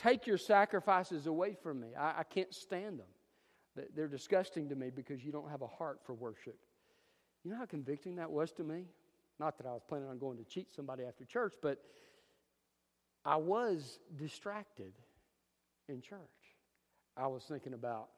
Take 0.00 0.26
your 0.26 0.38
sacrifices 0.38 1.26
away 1.26 1.54
from 1.62 1.78
me. 1.78 1.88
I, 1.94 2.20
I 2.20 2.22
can't 2.22 2.54
stand 2.54 2.98
them. 2.98 3.06
They're 3.94 4.08
disgusting 4.08 4.70
to 4.70 4.74
me 4.74 4.88
because 4.88 5.22
you 5.22 5.30
don't 5.30 5.50
have 5.50 5.60
a 5.60 5.66
heart 5.66 6.00
for 6.04 6.14
worship. 6.14 6.56
You 7.44 7.50
know 7.50 7.58
how 7.58 7.66
convicting 7.66 8.16
that 8.16 8.30
was 8.30 8.50
to 8.52 8.64
me? 8.64 8.86
Not 9.38 9.58
that 9.58 9.66
I 9.66 9.72
was 9.72 9.82
planning 9.86 10.08
on 10.08 10.18
going 10.18 10.38
to 10.38 10.44
cheat 10.44 10.72
somebody 10.74 11.04
after 11.04 11.24
church, 11.26 11.54
but 11.60 11.82
I 13.26 13.36
was 13.36 13.98
distracted 14.16 14.92
in 15.88 16.00
church. 16.00 16.18
I 17.14 17.26
was 17.26 17.44
thinking 17.44 17.74
about, 17.74 18.08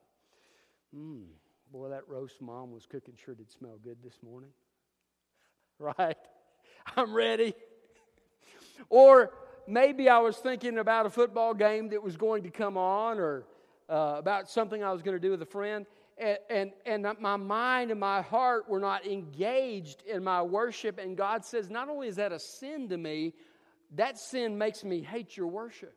hmm, 0.93 1.23
boy, 1.69 1.89
that 1.89 2.07
roast 2.07 2.41
mom 2.41 2.71
was 2.71 2.85
cooking 2.85 3.15
sure 3.23 3.35
did 3.35 3.51
smell 3.51 3.77
good 3.83 3.97
this 4.03 4.17
morning. 4.23 4.51
Right? 5.79 6.17
I'm 6.95 7.13
ready. 7.13 7.55
or 8.87 9.33
maybe 9.67 10.09
I 10.09 10.19
was 10.19 10.37
thinking 10.37 10.77
about 10.77 11.05
a 11.05 11.09
football 11.09 11.53
game 11.53 11.89
that 11.89 12.01
was 12.01 12.17
going 12.17 12.43
to 12.43 12.49
come 12.49 12.77
on 12.77 13.19
or 13.19 13.45
uh, 13.89 14.15
about 14.17 14.49
something 14.49 14.83
I 14.83 14.91
was 14.91 15.01
going 15.01 15.15
to 15.15 15.21
do 15.21 15.31
with 15.31 15.41
a 15.41 15.47
friend. 15.47 15.85
And, 16.17 16.37
and, 16.49 16.71
and 16.85 17.19
my 17.19 17.37
mind 17.37 17.91
and 17.91 17.99
my 17.99 18.21
heart 18.21 18.69
were 18.69 18.79
not 18.79 19.05
engaged 19.05 20.03
in 20.03 20.23
my 20.23 20.41
worship. 20.41 20.99
And 20.99 21.17
God 21.17 21.43
says, 21.43 21.69
not 21.69 21.89
only 21.89 22.07
is 22.07 22.17
that 22.17 22.31
a 22.31 22.39
sin 22.39 22.87
to 22.89 22.97
me, 22.97 23.33
that 23.95 24.17
sin 24.17 24.57
makes 24.57 24.83
me 24.83 25.01
hate 25.01 25.35
your 25.35 25.47
worship. 25.47 25.95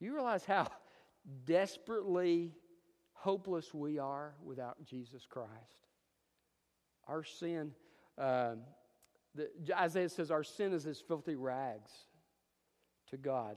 You 0.00 0.14
realize 0.14 0.44
how 0.44 0.68
desperately 1.44 2.52
hopeless 3.12 3.72
we 3.74 3.98
are 3.98 4.34
without 4.44 4.82
Jesus 4.84 5.26
Christ? 5.28 5.50
Our 7.06 7.24
sin, 7.24 7.72
uh, 8.16 8.54
the, 9.34 9.50
Isaiah 9.78 10.08
says, 10.08 10.30
our 10.30 10.44
sin 10.44 10.72
is 10.72 10.86
as 10.86 11.00
filthy 11.00 11.34
rags 11.34 11.90
to 13.12 13.16
God. 13.16 13.56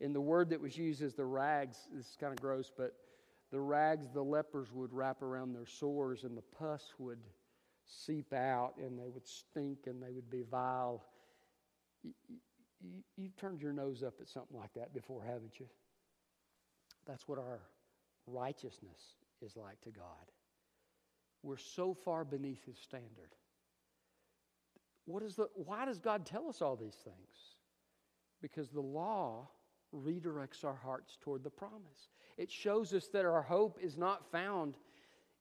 And 0.00 0.14
the 0.14 0.20
word 0.20 0.50
that 0.50 0.60
was 0.60 0.76
used 0.76 1.02
as 1.02 1.14
the 1.14 1.24
rags, 1.24 1.76
this 1.92 2.06
is 2.06 2.16
kind 2.18 2.32
of 2.32 2.40
gross, 2.40 2.72
but 2.74 2.94
the 3.52 3.60
rags 3.60 4.06
the 4.12 4.22
lepers 4.22 4.72
would 4.72 4.92
wrap 4.92 5.22
around 5.22 5.52
their 5.52 5.66
sores, 5.66 6.24
and 6.24 6.36
the 6.36 6.42
pus 6.58 6.94
would 6.98 7.18
seep 7.86 8.32
out, 8.32 8.74
and 8.78 8.98
they 8.98 9.08
would 9.08 9.26
stink, 9.26 9.86
and 9.86 10.02
they 10.02 10.10
would 10.10 10.30
be 10.30 10.42
vile. 10.50 11.04
You, 12.02 12.12
you, 12.80 13.02
you've 13.16 13.36
turned 13.36 13.60
your 13.60 13.72
nose 13.72 14.02
up 14.02 14.14
at 14.20 14.28
something 14.28 14.58
like 14.58 14.72
that 14.74 14.92
before, 14.94 15.22
haven't 15.22 15.60
you? 15.60 15.66
That's 17.06 17.28
what 17.28 17.38
our 17.38 17.60
righteousness 18.26 19.00
is 19.42 19.56
like 19.56 19.80
to 19.82 19.90
God. 19.90 20.04
We're 21.42 21.58
so 21.58 21.94
far 21.94 22.24
beneath 22.24 22.64
His 22.64 22.78
standard. 22.78 23.34
What 25.04 25.22
is 25.22 25.36
the, 25.36 25.48
why 25.54 25.84
does 25.84 25.98
God 25.98 26.24
tell 26.24 26.48
us 26.48 26.62
all 26.62 26.76
these 26.76 26.96
things? 27.04 27.53
Because 28.44 28.68
the 28.68 28.82
law 28.82 29.48
redirects 29.94 30.66
our 30.66 30.74
hearts 30.74 31.16
toward 31.22 31.42
the 31.42 31.48
promise. 31.48 32.10
It 32.36 32.50
shows 32.50 32.92
us 32.92 33.06
that 33.14 33.24
our 33.24 33.40
hope 33.40 33.78
is 33.80 33.96
not 33.96 34.30
found 34.30 34.74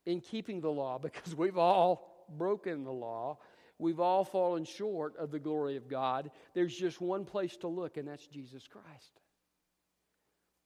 in 0.05 0.21
keeping 0.21 0.61
the 0.61 0.71
law 0.71 0.97
because 1.01 1.35
we've 1.35 1.57
all 1.57 2.25
broken 2.37 2.85
the 2.85 2.93
law. 2.93 3.39
We've 3.77 3.99
all 3.99 4.23
fallen 4.23 4.63
short 4.63 5.17
of 5.17 5.31
the 5.31 5.39
glory 5.39 5.75
of 5.75 5.89
God. 5.89 6.31
There's 6.53 6.73
just 6.73 7.01
one 7.01 7.25
place 7.25 7.57
to 7.57 7.67
look, 7.67 7.97
and 7.97 8.07
that's 8.07 8.25
Jesus 8.25 8.63
Christ. 8.67 9.19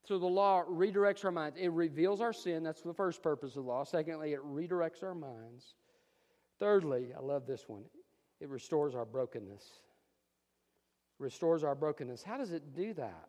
So 0.06 0.20
the 0.20 0.28
law 0.28 0.64
redirects 0.70 1.26
our 1.26 1.32
minds. 1.32 1.58
It 1.60 1.72
reveals 1.72 2.22
our 2.22 2.34
sin. 2.34 2.62
That's 2.62 2.84
the 2.84 2.94
first 2.94 3.24
purpose 3.24 3.56
of 3.56 3.64
the 3.64 3.70
law. 3.72 3.84
Secondly, 3.84 4.34
it 4.34 4.46
redirects 4.46 5.02
our 5.02 5.16
minds. 5.16 5.74
Thirdly, 6.60 7.14
I 7.18 7.20
love 7.20 7.48
this 7.48 7.64
one 7.68 7.86
it 8.40 8.50
restores 8.50 8.94
our 8.94 9.06
brokenness 9.06 9.64
restores 11.20 11.64
our 11.64 11.76
brokenness. 11.76 12.24
How 12.24 12.38
does 12.38 12.52
it 12.52 12.76
do 12.76 12.94
that? 12.94 13.28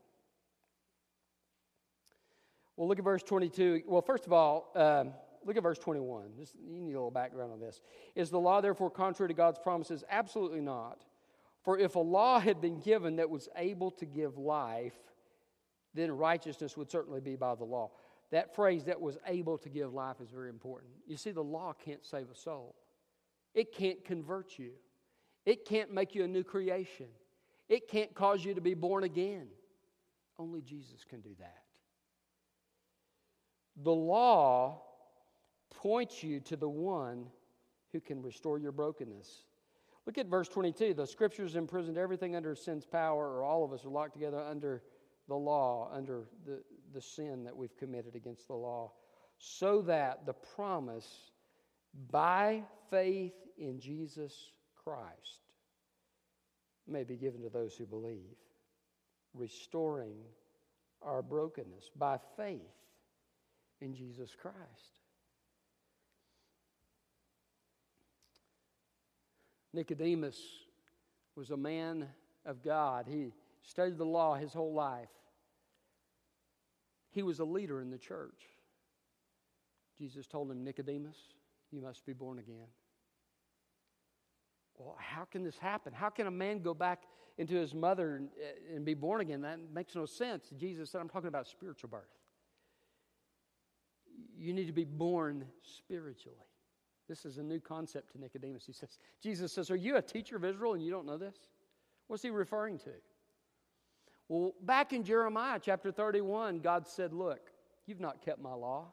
Well, 2.77 2.87
look 2.88 2.98
at 2.98 3.05
verse 3.05 3.22
22. 3.22 3.83
Well, 3.87 4.03
first 4.03 4.27
of 4.27 4.33
all, 4.33 4.70
um, 4.77 5.12
look 5.44 5.57
at 5.57 5.62
verse 5.62 5.79
21. 5.79 6.31
Just, 6.38 6.55
you 6.55 6.81
need 6.81 6.92
a 6.92 6.98
little 6.98 7.11
background 7.11 7.53
on 7.53 7.61
this. 7.61 7.81
Is 8.14 8.31
the 8.31 8.38
law 8.38 8.61
therefore 8.61 8.90
contrary 8.90 9.29
to 9.29 9.35
God's 9.35 9.59
promises? 9.59 10.05
Absolutely 10.09 10.61
not. 10.61 11.05
For 11.64 11.79
if 11.79 11.96
a 11.96 12.01
law 12.01 12.38
had 12.38 12.61
been 12.61 12.79
given 12.81 13.16
that 13.16 13.29
was 13.29 13.48
able 13.57 13.90
to 13.92 14.07
give 14.07 14.38
life, 14.38 14.96
then 15.94 16.12
righteousness 16.12 16.77
would 16.77 16.90
certainly 16.90 17.20
be 17.20 17.35
by 17.35 17.55
the 17.55 17.64
law. 17.64 17.90
That 18.31 18.55
phrase, 18.55 18.85
that 18.85 19.01
was 19.01 19.18
able 19.27 19.59
to 19.59 19.68
give 19.68 19.92
life, 19.92 20.20
is 20.20 20.31
very 20.31 20.51
important. 20.51 20.92
You 21.07 21.16
see, 21.16 21.31
the 21.31 21.42
law 21.42 21.72
can't 21.72 22.05
save 22.05 22.31
a 22.31 22.35
soul, 22.35 22.77
it 23.55 23.72
can't 23.72 24.05
convert 24.05 24.59
you, 24.59 24.72
it 25.44 25.64
can't 25.64 25.92
make 25.92 26.14
you 26.14 26.24
a 26.24 26.29
new 26.29 26.44
creation. 26.44 27.09
It 27.69 27.89
can't 27.89 28.15
cause 28.15 28.45
you 28.45 28.55
to 28.55 28.61
be 28.61 28.75
born 28.75 29.05
again. 29.05 29.49
Only 30.39 30.63
Jesus 30.63 31.05
can 31.09 31.21
do 31.21 31.31
that. 31.39 31.63
The 33.83 33.95
law 33.95 34.83
points 35.71 36.23
you 36.23 36.41
to 36.41 36.57
the 36.57 36.69
one 36.69 37.27
who 37.93 38.01
can 38.01 38.23
restore 38.23 38.59
your 38.59 38.73
brokenness. 38.73 39.45
Look 40.07 40.19
at 40.19 40.27
verse 40.27 40.49
22. 40.49 40.95
The 40.95 41.07
scriptures 41.07 41.57
imprisoned 41.57 41.99
everything 41.99 42.35
under 42.35 42.55
sin's 42.55 42.87
power, 42.87 43.29
or 43.37 43.45
all 43.45 43.65
of 43.65 43.73
us 43.73 43.85
are 43.85 43.91
locked 43.91 44.15
together 44.15 44.41
under 44.41 44.83
the 45.29 45.35
law, 45.35 45.91
under 45.93 46.25
the, 46.47 46.63
the 46.95 47.01
sin 47.01 47.45
that 47.45 47.55
we've 47.55 47.77
committed 47.77 48.15
against 48.15 48.49
the 48.49 48.55
law, 48.55 48.93
so 49.37 49.83
that 49.83 50.25
the 50.25 50.33
promise 50.33 51.31
by 52.11 52.63
faith 52.91 53.35
in 53.59 53.79
Jesus 53.79 54.53
Christ 54.75 55.48
may 56.88 57.05
be 57.05 57.16
given 57.16 57.42
to 57.42 57.48
those 57.48 57.74
who 57.74 57.87
believe, 57.87 58.37
restoring 59.35 60.16
our 61.03 61.22
brokenness 61.22 61.90
by 61.96 62.18
faith 62.37 62.61
in 63.81 63.94
Jesus 63.94 64.35
Christ. 64.35 64.57
Nicodemus 69.72 70.40
was 71.37 71.51
a 71.51 71.57
man 71.57 72.09
of 72.44 72.62
God. 72.62 73.07
He 73.09 73.33
studied 73.62 73.98
the 73.98 74.05
law 74.05 74.35
his 74.35 74.53
whole 74.53 74.72
life. 74.72 75.09
He 77.11 77.22
was 77.22 77.38
a 77.38 77.44
leader 77.44 77.81
in 77.81 77.90
the 77.90 77.98
church. 77.98 78.42
Jesus 79.98 80.27
told 80.27 80.51
him, 80.51 80.64
Nicodemus, 80.64 81.16
you 81.70 81.81
must 81.81 82.07
be 82.07 82.12
born 82.12 82.38
again. 82.38 82.66
Well, 84.79 84.97
how 84.99 85.25
can 85.25 85.43
this 85.43 85.59
happen? 85.59 85.93
How 85.93 86.09
can 86.09 86.27
a 86.27 86.31
man 86.31 86.61
go 86.61 86.75
back 86.75 87.03
into 87.37 87.55
his 87.55 87.75
mother 87.75 88.17
and, 88.17 88.29
and 88.75 88.85
be 88.85 88.95
born 88.95 89.21
again? 89.21 89.43
That 89.43 89.59
makes 89.73 89.95
no 89.95 90.07
sense. 90.07 90.51
Jesus 90.57 90.91
said, 90.91 91.01
I'm 91.01 91.09
talking 91.09 91.29
about 91.29 91.47
spiritual 91.47 91.91
birth. 91.91 92.14
You 94.37 94.53
need 94.53 94.67
to 94.67 94.73
be 94.73 94.85
born 94.85 95.45
spiritually. 95.62 96.38
This 97.09 97.25
is 97.25 97.38
a 97.38 97.43
new 97.43 97.59
concept 97.59 98.12
to 98.12 98.21
Nicodemus. 98.21 98.64
He 98.67 98.73
says, 98.73 98.99
Jesus 99.23 99.53
says, 99.53 99.71
Are 99.71 99.77
you 99.77 99.97
a 99.97 100.03
teacher 100.03 100.37
of 100.37 100.45
Israel 100.45 100.75
and 100.75 100.85
you 100.85 100.91
don't 100.91 101.07
know 101.07 101.17
this? 101.17 101.37
What's 102.07 102.23
he 102.23 102.31
referring 102.31 102.79
to? 102.79 102.91
Well, 104.29 104.53
back 104.62 104.93
in 104.93 105.05
Jeremiah 105.05 105.59
chapter 105.62 105.91
31, 105.91 106.61
God 106.61 106.87
said, 106.87 107.12
Look, 107.12 107.51
you've 107.87 108.01
not 108.01 108.23
kept 108.23 108.41
my 108.41 108.53
law. 108.53 108.93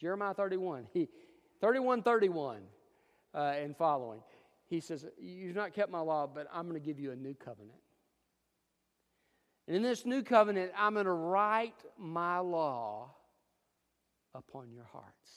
Jeremiah 0.00 0.34
31, 0.34 0.86
he, 0.92 1.08
31 1.60 2.02
31 2.02 2.62
uh, 3.34 3.38
and 3.38 3.76
following. 3.76 4.20
He 4.72 4.80
says, 4.80 5.04
You've 5.20 5.54
not 5.54 5.74
kept 5.74 5.92
my 5.92 6.00
law, 6.00 6.26
but 6.26 6.46
I'm 6.50 6.66
going 6.66 6.80
to 6.80 6.84
give 6.84 6.98
you 6.98 7.12
a 7.12 7.16
new 7.16 7.34
covenant. 7.34 7.76
And 9.66 9.76
in 9.76 9.82
this 9.82 10.06
new 10.06 10.22
covenant, 10.22 10.72
I'm 10.74 10.94
going 10.94 11.04
to 11.04 11.12
write 11.12 11.84
my 11.98 12.38
law 12.38 13.10
upon 14.34 14.72
your 14.72 14.86
hearts. 14.90 15.30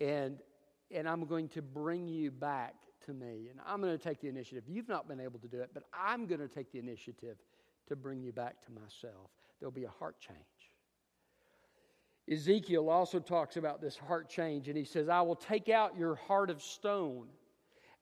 And, 0.00 0.38
and 0.90 1.06
I'm 1.06 1.26
going 1.26 1.48
to 1.50 1.60
bring 1.60 2.08
you 2.08 2.30
back 2.30 2.74
to 3.04 3.12
me. 3.12 3.48
And 3.50 3.60
I'm 3.66 3.82
going 3.82 3.96
to 3.96 4.02
take 4.02 4.22
the 4.22 4.28
initiative. 4.28 4.64
You've 4.66 4.88
not 4.88 5.06
been 5.06 5.20
able 5.20 5.40
to 5.40 5.48
do 5.48 5.60
it, 5.60 5.72
but 5.74 5.82
I'm 5.92 6.26
going 6.26 6.40
to 6.40 6.48
take 6.48 6.72
the 6.72 6.78
initiative 6.78 7.36
to 7.88 7.96
bring 7.96 8.22
you 8.22 8.32
back 8.32 8.64
to 8.64 8.72
myself. 8.72 9.28
There'll 9.60 9.72
be 9.72 9.84
a 9.84 9.90
heart 9.90 10.18
change. 10.18 10.38
Ezekiel 12.30 12.90
also 12.90 13.18
talks 13.18 13.56
about 13.56 13.80
this 13.80 13.96
heart 13.96 14.28
change, 14.28 14.68
and 14.68 14.76
he 14.76 14.84
says, 14.84 15.08
I 15.08 15.22
will 15.22 15.36
take 15.36 15.68
out 15.68 15.96
your 15.96 16.14
heart 16.14 16.50
of 16.50 16.62
stone, 16.62 17.26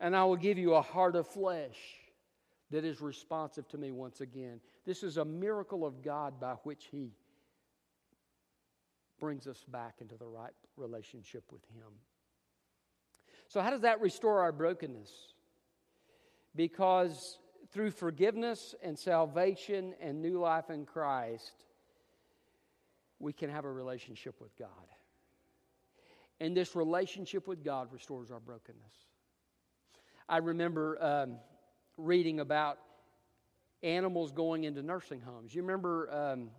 and 0.01 0.17
I 0.17 0.25
will 0.25 0.37
give 0.37 0.59
you 0.59 0.75
a 0.75 0.83
heart 0.83 1.15
of 1.15 1.29
flesh 1.29 1.77
that 2.71 2.85
is 2.85 3.01
responsive 3.01 3.69
to 3.69 3.79
me 3.79 3.93
once 3.93 4.21
again. 4.21 4.61
This 4.85 5.03
is 5.03 5.17
a 5.17 5.25
miracle 5.25 5.87
of 5.87 6.03
God 6.03 6.41
by 6.41 6.55
which 6.65 6.89
he 6.91 7.13
brings 9.21 9.47
us 9.47 9.65
back 9.69 9.95
into 10.01 10.17
the 10.17 10.27
right 10.27 10.53
relationship 10.77 11.45
with 11.53 11.63
him. 11.75 11.93
So, 13.49 13.61
how 13.61 13.71
does 13.71 13.83
that 13.83 14.01
restore 14.01 14.41
our 14.41 14.53
brokenness? 14.53 15.11
Because 16.57 17.39
through 17.73 17.93
forgiveness 17.93 18.75
and 18.83 18.99
salvation 18.99 19.95
and 20.01 20.21
new 20.21 20.41
life 20.41 20.71
in 20.71 20.85
Christ, 20.85 21.66
we 23.19 23.33
can 23.33 23.51
have 23.51 23.65
a 23.65 23.73
relationship 23.73 24.41
with 24.41 24.57
God. 24.59 24.69
And 26.41 26.57
this 26.57 26.77
relationship 26.77 27.49
with 27.49 27.65
God 27.65 27.93
restores 27.93 28.31
our 28.31 28.41
brokenness. 28.41 29.07
I 30.29 30.39
remember 30.39 31.03
um, 31.03 31.37
reading 31.97 32.41
about 32.41 32.79
animals 33.83 34.33
going 34.33 34.65
into 34.65 34.83
nursing 34.83 35.21
homes. 35.21 35.55
You 35.55 35.63
remember, 35.63 36.13
um, 36.13 36.51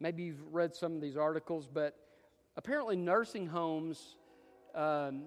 maybe 0.00 0.24
you've 0.24 0.42
read 0.52 0.74
some 0.74 0.94
of 0.94 1.00
these 1.00 1.16
articles, 1.16 1.68
but 1.72 1.96
apparently, 2.56 2.96
nursing 2.96 3.46
homes 3.46 4.16
um, 4.74 5.24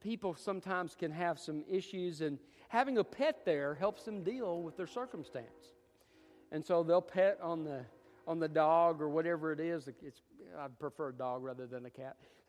people 0.00 0.34
sometimes 0.34 0.94
can 0.94 1.10
have 1.10 1.38
some 1.38 1.64
issues, 1.68 2.20
and 2.20 2.38
having 2.68 2.98
a 2.98 3.04
pet 3.04 3.44
there 3.44 3.74
helps 3.74 4.02
them 4.04 4.22
deal 4.22 4.62
with 4.62 4.76
their 4.76 4.86
circumstance. 4.86 5.74
And 6.52 6.64
so 6.64 6.82
they'll 6.82 7.00
pet 7.00 7.38
on 7.42 7.64
the 7.64 7.84
on 8.26 8.38
the 8.38 8.48
dog 8.48 9.00
or 9.00 9.08
whatever 9.08 9.52
it 9.52 9.60
is. 9.60 9.88
It's 10.02 10.22
I 10.58 10.68
prefer 10.68 11.10
a 11.10 11.12
dog 11.12 11.42
rather 11.42 11.66
than 11.66 11.86
a 11.86 11.90
cat. 11.90 12.16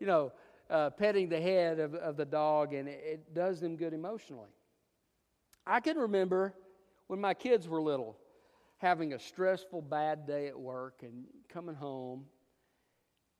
you 0.00 0.06
know, 0.06 0.32
uh, 0.70 0.90
petting 0.90 1.28
the 1.28 1.40
head 1.40 1.80
of, 1.80 1.94
of 1.94 2.16
the 2.16 2.24
dog, 2.24 2.74
and 2.74 2.88
it, 2.88 3.00
it 3.04 3.34
does 3.34 3.60
them 3.60 3.76
good 3.76 3.92
emotionally. 3.92 4.50
I 5.66 5.80
can 5.80 5.96
remember 5.96 6.54
when 7.08 7.20
my 7.20 7.34
kids 7.34 7.68
were 7.68 7.82
little, 7.82 8.16
having 8.78 9.12
a 9.14 9.18
stressful, 9.18 9.82
bad 9.82 10.26
day 10.26 10.46
at 10.48 10.58
work, 10.58 11.00
and 11.02 11.24
coming 11.48 11.74
home 11.74 12.24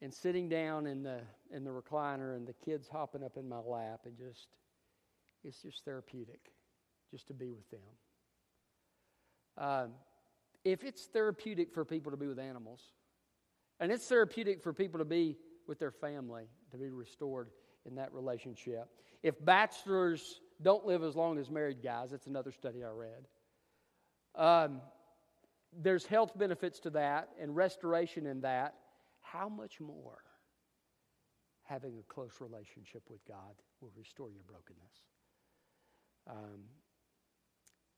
and 0.01 0.13
sitting 0.13 0.49
down 0.49 0.87
in 0.87 1.03
the 1.03 1.21
in 1.51 1.65
the 1.65 1.71
recliner 1.71 2.37
and 2.37 2.47
the 2.47 2.53
kids 2.65 2.89
hopping 2.91 3.25
up 3.25 3.37
in 3.37 3.49
my 3.49 3.59
lap 3.59 4.01
and 4.05 4.17
just 4.17 4.49
it's 5.45 5.63
just 5.63 5.85
therapeutic 5.85 6.53
just 7.11 7.27
to 7.27 7.35
be 7.35 7.51
with 7.53 7.69
them 7.71 7.81
um, 9.57 9.91
if 10.73 10.85
it's 10.85 11.07
therapeutic 11.07 11.73
for 11.73 11.85
people 11.85 12.11
to 12.11 12.17
be 12.17 12.27
with 12.27 12.39
animals 12.39 12.81
and 13.81 13.93
it's 13.93 14.07
therapeutic 14.07 14.63
for 14.63 14.73
people 14.73 14.99
to 14.99 15.05
be 15.05 15.37
with 15.67 15.79
their 15.79 15.91
family 15.91 16.45
to 16.71 16.79
be 16.79 16.91
restored 16.91 17.51
in 17.87 17.95
that 17.95 18.13
relationship 18.13 18.89
if 19.23 19.43
bachelors 19.45 20.41
don't 20.63 20.85
live 20.85 21.03
as 21.03 21.15
long 21.17 21.39
as 21.39 21.51
married 21.51 21.83
guys 21.83 22.11
that's 22.11 22.27
another 22.27 22.53
study 22.53 22.85
i 22.85 22.89
read 22.89 23.27
um, 24.35 24.81
there's 25.81 26.07
health 26.07 26.37
benefits 26.37 26.81
to 26.81 26.91
that 26.91 27.31
and 27.41 27.55
restoration 27.55 28.27
in 28.27 28.41
that 28.41 28.75
how 29.21 29.49
much 29.49 29.81
more 29.81 30.19
having 31.69 31.99
a 31.99 32.13
close 32.13 32.41
relationship 32.41 33.03
with 33.11 33.25
God 33.27 33.55
will 33.81 33.93
restore 33.97 34.31
your 34.31 34.43
brokenness? 34.47 34.93
Um, 36.29 36.65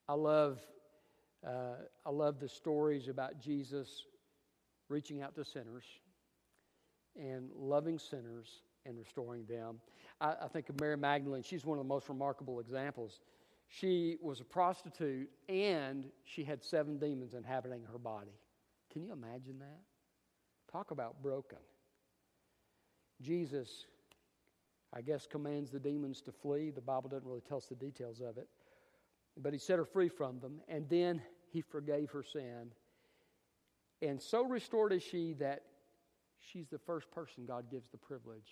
I 0.08 0.14
love, 0.14 0.60
uh, 1.46 1.76
I 2.04 2.10
love 2.10 2.38
the 2.38 2.48
stories 2.48 3.08
about 3.08 3.40
Jesus 3.40 4.04
reaching 4.88 5.22
out 5.22 5.34
to 5.36 5.44
sinners 5.44 5.84
and 7.16 7.50
loving 7.56 7.98
sinners 7.98 8.62
and 8.86 8.98
restoring 8.98 9.44
them. 9.46 9.80
I, 10.20 10.34
I 10.42 10.48
think 10.48 10.68
of 10.68 10.80
Mary 10.80 10.96
Magdalene. 10.96 11.42
She's 11.42 11.64
one 11.64 11.78
of 11.78 11.84
the 11.84 11.88
most 11.88 12.08
remarkable 12.08 12.60
examples. 12.60 13.20
She 13.68 14.18
was 14.20 14.40
a 14.40 14.44
prostitute 14.44 15.30
and 15.48 16.06
she 16.24 16.44
had 16.44 16.62
seven 16.62 16.98
demons 16.98 17.34
inhabiting 17.34 17.82
her 17.90 17.98
body. 17.98 18.36
Can 18.92 19.02
you 19.02 19.12
imagine 19.12 19.58
that? 19.60 19.80
Talk 20.70 20.90
about 20.90 21.22
broken. 21.22 21.58
Jesus, 23.22 23.86
I 24.92 25.02
guess, 25.02 25.26
commands 25.26 25.70
the 25.70 25.78
demons 25.78 26.20
to 26.22 26.32
flee. 26.32 26.70
The 26.70 26.80
Bible 26.80 27.08
doesn't 27.08 27.26
really 27.26 27.42
tell 27.42 27.58
us 27.58 27.66
the 27.66 27.74
details 27.74 28.20
of 28.20 28.38
it. 28.38 28.48
But 29.36 29.52
he 29.52 29.58
set 29.58 29.78
her 29.78 29.84
free 29.84 30.08
from 30.08 30.40
them, 30.40 30.60
and 30.68 30.88
then 30.88 31.22
he 31.50 31.62
forgave 31.62 32.10
her 32.10 32.22
sin. 32.22 32.72
And 34.02 34.20
so 34.20 34.44
restored 34.44 34.92
is 34.92 35.02
she 35.02 35.34
that 35.34 35.62
she's 36.40 36.68
the 36.68 36.78
first 36.78 37.10
person 37.10 37.44
God 37.46 37.70
gives 37.70 37.88
the 37.90 37.98
privilege 37.98 38.50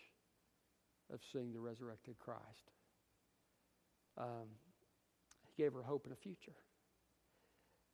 of 1.13 1.21
seeing 1.33 1.53
the 1.53 1.61
resurrected 1.61 2.19
Christ. 2.19 2.73
Um, 4.19 4.49
he 5.47 5.63
gave 5.63 5.73
her 5.73 5.83
hope 5.83 6.05
and 6.05 6.13
a 6.13 6.17
future. 6.17 6.53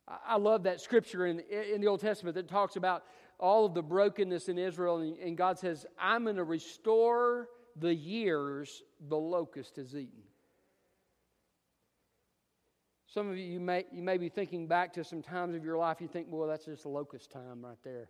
I 0.07 0.37
love 0.37 0.65
that 0.65 0.81
scripture 0.81 1.27
in, 1.27 1.41
in 1.41 1.81
the 1.81 1.87
Old 1.87 2.01
Testament 2.01 2.35
that 2.35 2.49
talks 2.49 2.77
about 2.77 3.05
all 3.39 3.65
of 3.65 3.73
the 3.73 3.83
brokenness 3.83 4.49
in 4.49 4.59
Israel, 4.59 4.99
and, 4.99 5.17
and 5.17 5.37
God 5.37 5.59
says, 5.59 5.87
I'm 5.99 6.25
going 6.25 6.37
to 6.37 6.45
restore 6.45 7.49
the 7.77 7.95
years 7.95 8.83
the 9.09 9.17
locust 9.17 9.77
has 9.77 9.95
eaten. 9.95 10.23
Some 13.15 13.31
of 13.31 13.39
you, 13.39 13.45
you 13.45 13.61
may, 13.61 13.85
you 13.93 14.03
may 14.03 14.19
be 14.19 14.29
thinking 14.29 14.67
back 14.67 14.93
to 14.95 15.05
some 15.05 15.23
times 15.23 15.55
of 15.55 15.65
your 15.65 15.79
life, 15.79 16.01
you 16.01 16.09
think, 16.09 16.27
well, 16.29 16.49
that's 16.49 16.65
just 16.65 16.85
a 16.85 16.89
locust 16.89 17.31
time 17.31 17.65
right 17.65 17.79
there. 17.85 18.09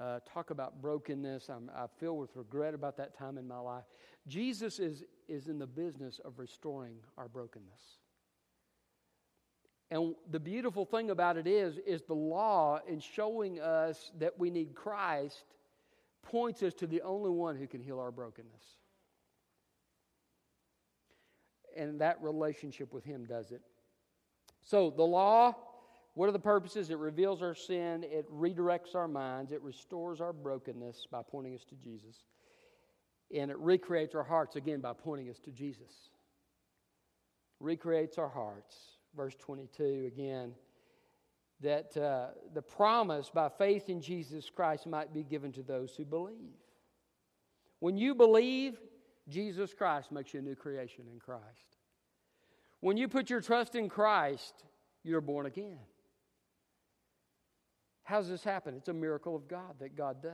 Uh, 0.00 0.20
talk 0.26 0.48
about 0.48 0.80
brokenness. 0.80 1.50
I'm, 1.50 1.70
I 1.76 1.84
feel 2.00 2.16
with 2.16 2.34
regret 2.34 2.72
about 2.72 2.96
that 2.96 3.14
time 3.14 3.36
in 3.36 3.46
my 3.46 3.58
life. 3.58 3.84
Jesus 4.26 4.78
is, 4.78 5.04
is 5.28 5.48
in 5.48 5.58
the 5.58 5.66
business 5.66 6.18
of 6.24 6.38
restoring 6.38 6.94
our 7.18 7.28
brokenness. 7.28 7.98
And 9.90 10.14
the 10.30 10.40
beautiful 10.40 10.86
thing 10.86 11.10
about 11.10 11.36
it 11.36 11.46
is, 11.46 11.76
is 11.86 12.00
the 12.04 12.14
law 12.14 12.80
in 12.88 13.00
showing 13.00 13.60
us 13.60 14.12
that 14.18 14.38
we 14.38 14.48
need 14.48 14.74
Christ 14.74 15.44
points 16.22 16.62
us 16.62 16.72
to 16.74 16.86
the 16.86 17.02
only 17.02 17.30
one 17.30 17.54
who 17.54 17.66
can 17.66 17.82
heal 17.82 18.00
our 18.00 18.10
brokenness. 18.10 18.64
And 21.76 22.00
that 22.00 22.16
relationship 22.22 22.94
with 22.94 23.04
Him 23.04 23.26
does 23.26 23.50
it. 23.50 23.60
So 24.68 24.90
the 24.90 25.02
law, 25.02 25.54
what 26.14 26.28
are 26.28 26.32
the 26.32 26.38
purposes? 26.38 26.90
It 26.90 26.98
reveals 26.98 27.42
our 27.42 27.54
sin, 27.54 28.04
it 28.04 28.30
redirects 28.30 28.94
our 28.94 29.08
minds, 29.08 29.52
it 29.52 29.62
restores 29.62 30.20
our 30.20 30.32
brokenness 30.32 31.06
by 31.10 31.22
pointing 31.28 31.54
us 31.54 31.64
to 31.70 31.74
Jesus. 31.74 32.16
And 33.34 33.50
it 33.50 33.58
recreates 33.58 34.14
our 34.14 34.22
hearts 34.22 34.56
again 34.56 34.80
by 34.80 34.92
pointing 34.92 35.28
us 35.28 35.38
to 35.40 35.50
Jesus. 35.50 36.10
Recreates 37.60 38.18
our 38.18 38.28
hearts 38.28 38.98
verse 39.16 39.34
22 39.40 40.04
again, 40.06 40.52
that 41.60 41.96
uh, 41.96 42.28
the 42.54 42.62
promise 42.62 43.30
by 43.30 43.48
faith 43.48 43.88
in 43.88 44.00
Jesus 44.00 44.48
Christ 44.48 44.86
might 44.86 45.12
be 45.12 45.24
given 45.24 45.52
to 45.52 45.62
those 45.62 45.94
who 45.96 46.04
believe. 46.04 46.54
When 47.80 47.96
you 47.96 48.14
believe, 48.14 48.78
Jesus 49.28 49.74
Christ 49.74 50.12
makes 50.12 50.32
you 50.32 50.40
a 50.40 50.42
new 50.42 50.54
creation 50.54 51.04
in 51.12 51.18
Christ. 51.18 51.77
When 52.80 52.96
you 52.96 53.08
put 53.08 53.30
your 53.30 53.40
trust 53.40 53.74
in 53.74 53.88
Christ, 53.88 54.54
you're 55.02 55.20
born 55.20 55.46
again. 55.46 55.78
How 58.04 58.18
does 58.18 58.28
this 58.28 58.44
happen? 58.44 58.74
It's 58.74 58.88
a 58.88 58.94
miracle 58.94 59.36
of 59.36 59.48
God 59.48 59.74
that 59.80 59.96
God 59.96 60.22
does. 60.22 60.32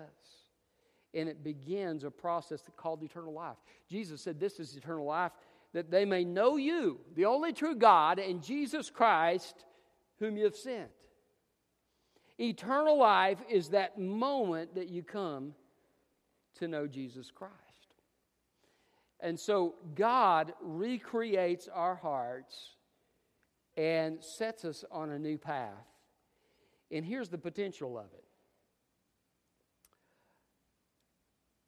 And 1.13 1.29
it 1.29 1.43
begins 1.43 2.05
a 2.05 2.11
process 2.11 2.63
called 2.77 3.03
eternal 3.03 3.33
life. 3.33 3.57
Jesus 3.89 4.21
said, 4.21 4.39
This 4.39 4.61
is 4.61 4.77
eternal 4.77 5.07
life, 5.07 5.33
that 5.73 5.91
they 5.91 6.05
may 6.05 6.25
know 6.25 6.57
you, 6.57 7.01
the 7.15 7.25
only 7.25 7.53
true 7.53 7.75
God, 7.75 8.19
and 8.19 8.43
Jesus 8.43 8.91
Christ, 8.91 9.65
whom 10.19 10.37
you 10.37 10.45
have 10.45 10.57
sent. 10.57 10.91
Eternal 12.39 12.99
life 12.99 13.39
is 13.49 13.71
that 13.71 13.99
moment 13.99 14.75
that 14.75 14.89
you 14.89 15.03
come 15.03 15.55
to 16.57 16.69
know 16.69 16.87
Jesus 16.87 17.31
Christ. 17.31 17.55
And 19.25 19.41
so 19.41 19.75
God 19.95 20.53
recreates 20.61 21.67
our 21.67 21.95
hearts 21.95 22.75
and 23.75 24.23
sets 24.23 24.67
us 24.67 24.85
on 24.91 25.09
a 25.11 25.19
new 25.19 25.39
path. 25.39 25.87
And 26.91 27.07
here's 27.07 27.31
the 27.31 27.39
potential 27.39 27.99
of 27.99 28.05
it 28.13 28.25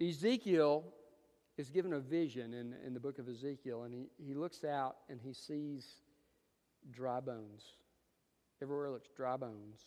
Ezekiel 0.07 0.85
is 1.57 1.71
given 1.71 1.95
a 1.95 1.99
vision 1.99 2.53
in, 2.53 2.75
in 2.87 2.93
the 2.93 3.01
book 3.01 3.19
of 3.19 3.27
Ezekiel, 3.27 3.85
and 3.85 3.95
he, 3.95 4.11
he 4.23 4.35
looks 4.35 4.63
out 4.63 4.97
and 5.09 5.19
he 5.19 5.33
sees 5.33 6.03
dry 6.91 7.21
bones. 7.21 7.65
Everywhere 8.61 8.91
looks 8.91 9.09
dry 9.17 9.39
bones. 9.39 9.87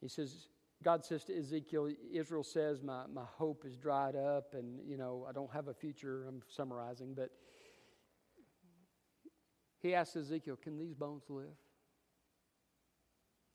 He 0.00 0.06
says, 0.06 0.46
God 0.84 1.04
says 1.04 1.24
to 1.24 1.36
Ezekiel, 1.36 1.88
Israel 2.12 2.44
says, 2.44 2.82
my, 2.82 3.06
my 3.12 3.24
hope 3.24 3.64
is 3.66 3.76
dried 3.76 4.16
up, 4.16 4.52
and, 4.52 4.78
you 4.86 4.98
know, 4.98 5.26
I 5.28 5.32
don't 5.32 5.50
have 5.52 5.68
a 5.68 5.74
future. 5.74 6.26
I'm 6.28 6.42
summarizing, 6.48 7.14
but 7.14 7.30
he 9.80 9.94
asks 9.94 10.16
Ezekiel, 10.16 10.56
Can 10.62 10.78
these 10.78 10.94
bones 10.94 11.24
live? 11.28 11.56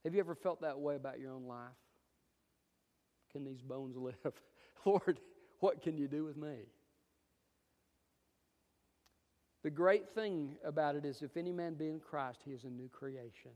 Have 0.03 0.13
you 0.13 0.19
ever 0.19 0.35
felt 0.35 0.61
that 0.61 0.79
way 0.79 0.95
about 0.95 1.19
your 1.19 1.31
own 1.33 1.45
life? 1.45 1.75
can 3.31 3.43
these 3.43 3.61
bones 3.61 3.95
live? 3.97 4.33
Lord, 4.85 5.19
what 5.59 5.81
can 5.81 5.97
you 5.97 6.07
do 6.07 6.23
with 6.23 6.37
me? 6.37 6.55
The 9.63 9.69
great 9.69 10.07
thing 10.09 10.55
about 10.63 10.95
it 10.95 11.03
is 11.03 11.21
if 11.21 11.35
any 11.35 11.51
man 11.51 11.73
be 11.73 11.89
in 11.89 11.99
Christ, 11.99 12.39
he 12.45 12.51
is 12.51 12.63
a 12.63 12.69
new 12.69 12.87
creation. 12.87 13.51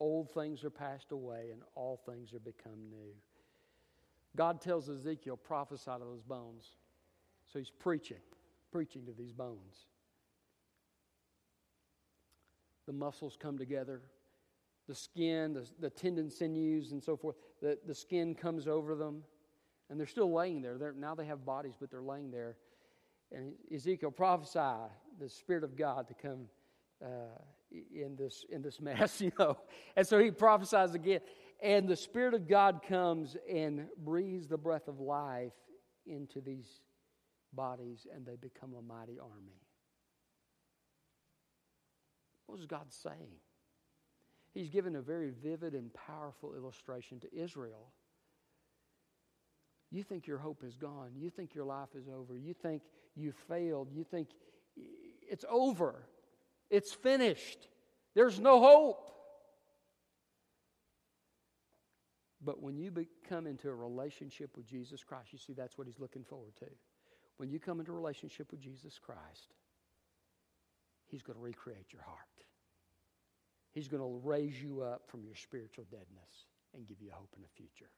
Old 0.00 0.32
things 0.32 0.64
are 0.64 0.70
passed 0.70 1.12
away 1.12 1.50
and 1.52 1.62
all 1.74 2.00
things 2.06 2.32
are 2.34 2.40
become 2.40 2.90
new. 2.90 3.14
God 4.36 4.60
tells 4.60 4.88
Ezekiel, 4.88 5.36
prophesy 5.36 5.90
to 5.92 6.04
those 6.04 6.22
bones. 6.22 6.72
So 7.52 7.58
he's 7.58 7.70
preaching, 7.70 8.18
preaching 8.72 9.06
to 9.06 9.12
these 9.12 9.32
bones. 9.32 9.86
The 12.86 12.92
muscles 12.92 13.36
come 13.40 13.56
together, 13.56 14.02
the 14.88 14.94
skin, 14.94 15.54
the, 15.54 15.66
the 15.80 15.90
tendon 15.90 16.30
sinews, 16.30 16.92
and 16.92 17.02
so 17.02 17.16
forth. 17.16 17.36
The, 17.62 17.78
the 17.86 17.94
skin 17.94 18.34
comes 18.34 18.66
over 18.66 18.94
them, 18.94 19.22
and 19.88 19.98
they're 19.98 20.06
still 20.06 20.32
laying 20.32 20.60
there. 20.60 20.76
They're, 20.76 20.92
now 20.92 21.14
they 21.14 21.26
have 21.26 21.46
bodies, 21.46 21.74
but 21.78 21.90
they're 21.90 22.02
laying 22.02 22.30
there. 22.30 22.56
And 23.32 23.52
Ezekiel 23.72 24.10
prophesied 24.10 24.90
the 25.18 25.28
Spirit 25.28 25.64
of 25.64 25.76
God 25.76 26.08
to 26.08 26.14
come 26.14 26.48
uh, 27.02 27.38
in 27.94 28.16
this 28.16 28.44
in 28.50 28.62
this 28.62 28.80
mess, 28.80 29.20
you 29.20 29.32
know. 29.38 29.56
And 29.96 30.06
so 30.06 30.18
he 30.18 30.30
prophesies 30.30 30.94
again, 30.94 31.20
and 31.62 31.88
the 31.88 31.96
Spirit 31.96 32.34
of 32.34 32.48
God 32.48 32.80
comes 32.86 33.36
and 33.50 33.86
breathes 33.98 34.48
the 34.48 34.58
breath 34.58 34.88
of 34.88 35.00
life 35.00 35.52
into 36.06 36.40
these 36.40 36.80
bodies, 37.52 38.06
and 38.14 38.26
they 38.26 38.36
become 38.36 38.74
a 38.74 38.82
mighty 38.82 39.18
army. 39.18 39.60
What 42.46 42.58
was 42.58 42.66
God 42.66 42.86
saying? 42.92 43.40
He's 44.52 44.68
given 44.68 44.94
a 44.96 45.00
very 45.00 45.30
vivid 45.30 45.74
and 45.74 45.92
powerful 45.94 46.54
illustration 46.54 47.18
to 47.20 47.34
Israel. 47.34 47.92
You 49.90 50.02
think 50.02 50.26
your 50.26 50.38
hope 50.38 50.62
is 50.64 50.76
gone. 50.76 51.10
You 51.16 51.30
think 51.30 51.54
your 51.54 51.64
life 51.64 51.88
is 51.96 52.08
over. 52.08 52.36
You 52.36 52.54
think 52.54 52.82
you 53.16 53.32
failed. 53.48 53.88
You 53.92 54.04
think 54.04 54.28
it's 54.76 55.44
over. 55.48 56.06
It's 56.74 56.92
finished. 56.92 57.68
There's 58.16 58.40
no 58.40 58.58
hope. 58.58 59.08
But 62.44 62.60
when 62.60 62.76
you 62.76 62.90
come 63.28 63.46
into 63.46 63.68
a 63.68 63.74
relationship 63.74 64.56
with 64.56 64.66
Jesus 64.66 65.04
Christ, 65.04 65.28
you 65.32 65.38
see 65.38 65.52
that's 65.52 65.78
what 65.78 65.86
he's 65.86 66.00
looking 66.00 66.24
forward 66.24 66.56
to. 66.58 66.66
When 67.36 67.48
you 67.48 67.60
come 67.60 67.78
into 67.78 67.92
a 67.92 67.94
relationship 67.94 68.50
with 68.50 68.60
Jesus 68.60 68.98
Christ, 68.98 69.54
he's 71.06 71.22
going 71.22 71.38
to 71.38 71.44
recreate 71.44 71.92
your 71.92 72.02
heart. 72.02 72.18
He's 73.70 73.86
going 73.86 74.02
to 74.02 74.20
raise 74.26 74.60
you 74.60 74.82
up 74.82 75.02
from 75.06 75.22
your 75.22 75.36
spiritual 75.36 75.84
deadness 75.92 76.48
and 76.74 76.88
give 76.88 77.00
you 77.00 77.10
hope 77.12 77.30
in 77.36 77.42
the 77.42 77.48
future. 77.54 77.90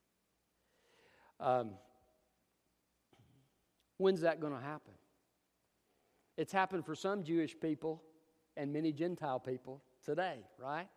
Um, 1.41 1.71
when's 3.97 4.21
that 4.21 4.39
going 4.39 4.53
to 4.53 4.61
happen? 4.61 4.93
It's 6.37 6.53
happened 6.53 6.85
for 6.85 6.95
some 6.95 7.25
Jewish 7.25 7.59
people 7.59 8.03
and 8.57 8.73
many 8.73 8.93
Gentile 8.93 9.39
people 9.39 9.83
today, 10.05 10.39
right? 10.59 10.89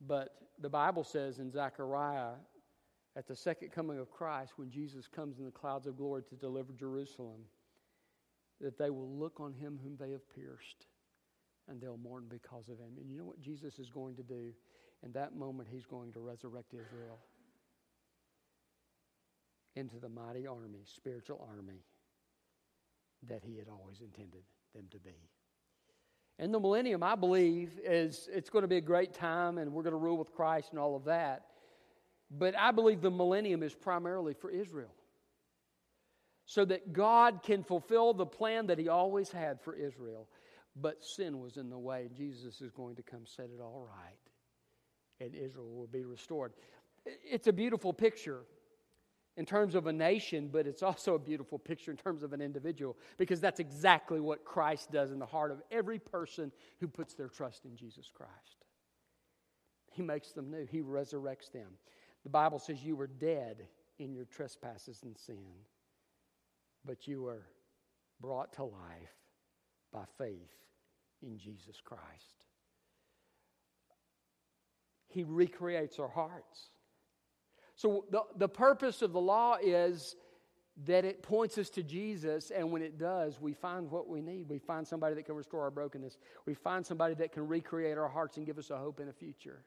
But 0.00 0.34
the 0.60 0.68
Bible 0.68 1.04
says 1.04 1.38
in 1.38 1.50
Zechariah, 1.50 2.32
at 3.14 3.26
the 3.26 3.36
second 3.36 3.70
coming 3.72 3.98
of 3.98 4.10
Christ, 4.10 4.52
when 4.56 4.70
Jesus 4.70 5.06
comes 5.06 5.38
in 5.38 5.44
the 5.44 5.50
clouds 5.50 5.86
of 5.86 5.96
glory 5.96 6.22
to 6.30 6.34
deliver 6.34 6.72
Jerusalem, 6.72 7.42
that 8.60 8.78
they 8.78 8.90
will 8.90 9.10
look 9.10 9.40
on 9.40 9.52
him 9.52 9.78
whom 9.82 9.96
they 9.98 10.12
have 10.12 10.28
pierced 10.34 10.86
and 11.68 11.80
they'll 11.80 11.96
mourn 11.96 12.24
because 12.28 12.68
of 12.68 12.78
him. 12.78 12.98
And 12.98 13.10
you 13.10 13.18
know 13.18 13.24
what 13.24 13.40
Jesus 13.40 13.78
is 13.78 13.90
going 13.90 14.16
to 14.16 14.22
do? 14.22 14.52
In 15.04 15.12
that 15.12 15.36
moment, 15.36 15.68
he's 15.70 15.84
going 15.84 16.12
to 16.12 16.20
resurrect 16.20 16.72
Israel 16.72 17.18
into 19.74 19.98
the 19.98 20.08
mighty 20.08 20.46
army, 20.46 20.82
spiritual 20.84 21.46
army 21.48 21.84
that 23.28 23.42
he 23.44 23.56
had 23.56 23.68
always 23.68 24.00
intended 24.00 24.42
them 24.74 24.86
to 24.90 24.98
be. 24.98 25.14
And 26.38 26.52
the 26.52 26.60
millennium, 26.60 27.02
I 27.02 27.14
believe, 27.14 27.78
is 27.84 28.28
it's 28.32 28.50
going 28.50 28.62
to 28.62 28.68
be 28.68 28.78
a 28.78 28.82
great 28.82 29.14
time 29.14 29.58
and 29.58 29.72
we're 29.72 29.82
going 29.82 29.92
to 29.92 29.98
rule 29.98 30.18
with 30.18 30.32
Christ 30.32 30.70
and 30.70 30.78
all 30.78 30.96
of 30.96 31.04
that. 31.04 31.46
But 32.30 32.56
I 32.58 32.70
believe 32.70 33.00
the 33.00 33.10
millennium 33.10 33.62
is 33.62 33.74
primarily 33.74 34.34
for 34.34 34.50
Israel. 34.50 34.94
So 36.46 36.64
that 36.64 36.92
God 36.92 37.42
can 37.42 37.62
fulfill 37.62 38.14
the 38.14 38.26
plan 38.26 38.66
that 38.66 38.78
he 38.78 38.88
always 38.88 39.30
had 39.30 39.60
for 39.60 39.74
Israel 39.74 40.26
but 40.76 41.04
sin 41.04 41.40
was 41.40 41.56
in 41.56 41.68
the 41.70 41.78
way. 41.78 42.08
Jesus 42.16 42.60
is 42.60 42.70
going 42.70 42.96
to 42.96 43.02
come 43.02 43.26
set 43.26 43.46
it 43.46 43.60
all 43.60 43.86
right, 43.86 45.24
and 45.24 45.34
Israel 45.34 45.70
will 45.70 45.86
be 45.86 46.04
restored. 46.04 46.52
It's 47.04 47.46
a 47.46 47.52
beautiful 47.52 47.92
picture 47.92 48.40
in 49.36 49.46
terms 49.46 49.74
of 49.74 49.86
a 49.86 49.92
nation, 49.92 50.50
but 50.52 50.66
it's 50.66 50.82
also 50.82 51.14
a 51.14 51.18
beautiful 51.18 51.58
picture 51.58 51.90
in 51.90 51.96
terms 51.96 52.22
of 52.22 52.32
an 52.32 52.40
individual 52.40 52.96
because 53.16 53.40
that's 53.40 53.60
exactly 53.60 54.20
what 54.20 54.44
Christ 54.44 54.92
does 54.92 55.10
in 55.10 55.18
the 55.18 55.26
heart 55.26 55.50
of 55.50 55.62
every 55.70 55.98
person 55.98 56.52
who 56.80 56.88
puts 56.88 57.14
their 57.14 57.28
trust 57.28 57.64
in 57.64 57.76
Jesus 57.76 58.10
Christ. 58.12 58.66
He 59.90 60.02
makes 60.02 60.32
them 60.32 60.50
new, 60.50 60.66
He 60.70 60.80
resurrects 60.80 61.50
them. 61.52 61.68
The 62.24 62.30
Bible 62.30 62.58
says 62.58 62.82
you 62.82 62.96
were 62.96 63.06
dead 63.06 63.66
in 63.98 64.12
your 64.14 64.24
trespasses 64.24 65.00
and 65.02 65.16
sin, 65.16 65.64
but 66.84 67.06
you 67.06 67.22
were 67.22 67.46
brought 68.20 68.52
to 68.54 68.64
life 68.64 69.16
by 69.92 70.04
faith 70.18 70.54
in 71.22 71.38
Jesus 71.38 71.80
Christ. 71.82 72.44
He 75.08 75.24
recreates 75.24 75.98
our 75.98 76.08
hearts. 76.08 76.70
So, 77.74 78.04
the, 78.10 78.22
the 78.36 78.48
purpose 78.48 79.02
of 79.02 79.12
the 79.12 79.20
law 79.20 79.56
is 79.60 80.16
that 80.86 81.04
it 81.04 81.22
points 81.22 81.58
us 81.58 81.68
to 81.70 81.82
Jesus, 81.82 82.50
and 82.50 82.70
when 82.72 82.82
it 82.82 82.98
does, 82.98 83.40
we 83.40 83.52
find 83.52 83.90
what 83.90 84.08
we 84.08 84.20
need. 84.20 84.48
We 84.48 84.58
find 84.58 84.86
somebody 84.86 85.14
that 85.14 85.26
can 85.26 85.34
restore 85.34 85.62
our 85.62 85.70
brokenness. 85.70 86.16
We 86.46 86.54
find 86.54 86.84
somebody 86.84 87.14
that 87.14 87.32
can 87.32 87.46
recreate 87.46 87.98
our 87.98 88.08
hearts 88.08 88.36
and 88.36 88.46
give 88.46 88.58
us 88.58 88.70
a 88.70 88.78
hope 88.78 89.00
in 89.00 89.08
a 89.08 89.12
future. 89.12 89.64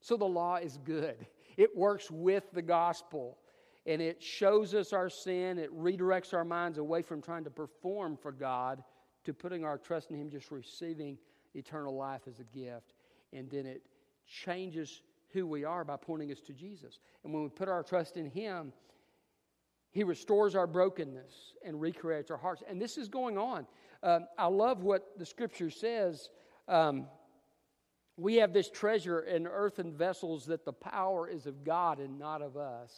So 0.00 0.16
the 0.16 0.26
law 0.26 0.56
is 0.56 0.78
good. 0.84 1.26
It 1.56 1.76
works 1.76 2.10
with 2.10 2.44
the 2.52 2.62
gospel, 2.62 3.38
and 3.86 4.02
it 4.02 4.22
shows 4.22 4.74
us 4.74 4.92
our 4.92 5.08
sin. 5.08 5.58
It 5.58 5.76
redirects 5.76 6.34
our 6.34 6.44
minds 6.44 6.78
away 6.78 7.02
from 7.02 7.22
trying 7.22 7.44
to 7.44 7.50
perform 7.50 8.16
for 8.16 8.30
God 8.30 8.84
to 9.24 9.34
putting 9.34 9.64
our 9.64 9.78
trust 9.78 10.10
in 10.10 10.20
Him, 10.20 10.30
just 10.30 10.50
receiving 10.50 11.18
eternal 11.54 11.96
life 11.96 12.22
as 12.28 12.38
a 12.38 12.44
gift. 12.44 12.94
And 13.32 13.50
then 13.50 13.66
it 13.66 13.82
changes 14.26 15.02
who 15.32 15.46
we 15.46 15.64
are 15.64 15.84
by 15.84 15.96
pointing 15.96 16.32
us 16.32 16.40
to 16.40 16.52
Jesus. 16.52 16.98
And 17.24 17.32
when 17.32 17.42
we 17.42 17.48
put 17.48 17.68
our 17.68 17.82
trust 17.82 18.16
in 18.16 18.30
Him, 18.30 18.72
He 19.90 20.04
restores 20.04 20.54
our 20.54 20.66
brokenness 20.66 21.54
and 21.64 21.80
recreates 21.80 22.30
our 22.30 22.36
hearts. 22.36 22.62
And 22.68 22.80
this 22.80 22.98
is 22.98 23.08
going 23.08 23.38
on. 23.38 23.66
Um, 24.02 24.26
I 24.38 24.46
love 24.46 24.82
what 24.82 25.18
the 25.18 25.26
scripture 25.26 25.70
says. 25.70 26.30
Um, 26.66 27.06
we 28.16 28.36
have 28.36 28.52
this 28.52 28.68
treasure 28.68 29.20
in 29.20 29.46
earthen 29.46 29.92
vessels 29.92 30.46
that 30.46 30.64
the 30.64 30.72
power 30.72 31.28
is 31.28 31.46
of 31.46 31.64
God 31.64 32.00
and 32.00 32.18
not 32.18 32.42
of 32.42 32.56
us. 32.56 32.92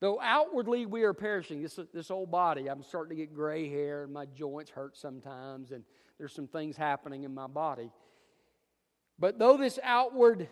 Though 0.00 0.20
outwardly 0.20 0.84
we 0.84 1.04
are 1.04 1.14
perishing, 1.14 1.62
this, 1.62 1.78
this 1.94 2.10
old 2.10 2.30
body, 2.30 2.68
I'm 2.68 2.82
starting 2.82 3.16
to 3.16 3.22
get 3.22 3.34
gray 3.34 3.68
hair 3.68 4.04
and 4.04 4.12
my 4.12 4.26
joints 4.26 4.70
hurt 4.70 4.96
sometimes, 4.96 5.70
and 5.70 5.84
there's 6.18 6.34
some 6.34 6.48
things 6.48 6.76
happening 6.76 7.24
in 7.24 7.32
my 7.32 7.46
body. 7.46 7.90
But 9.18 9.38
though 9.38 9.56
this 9.56 9.78
outward 9.82 10.48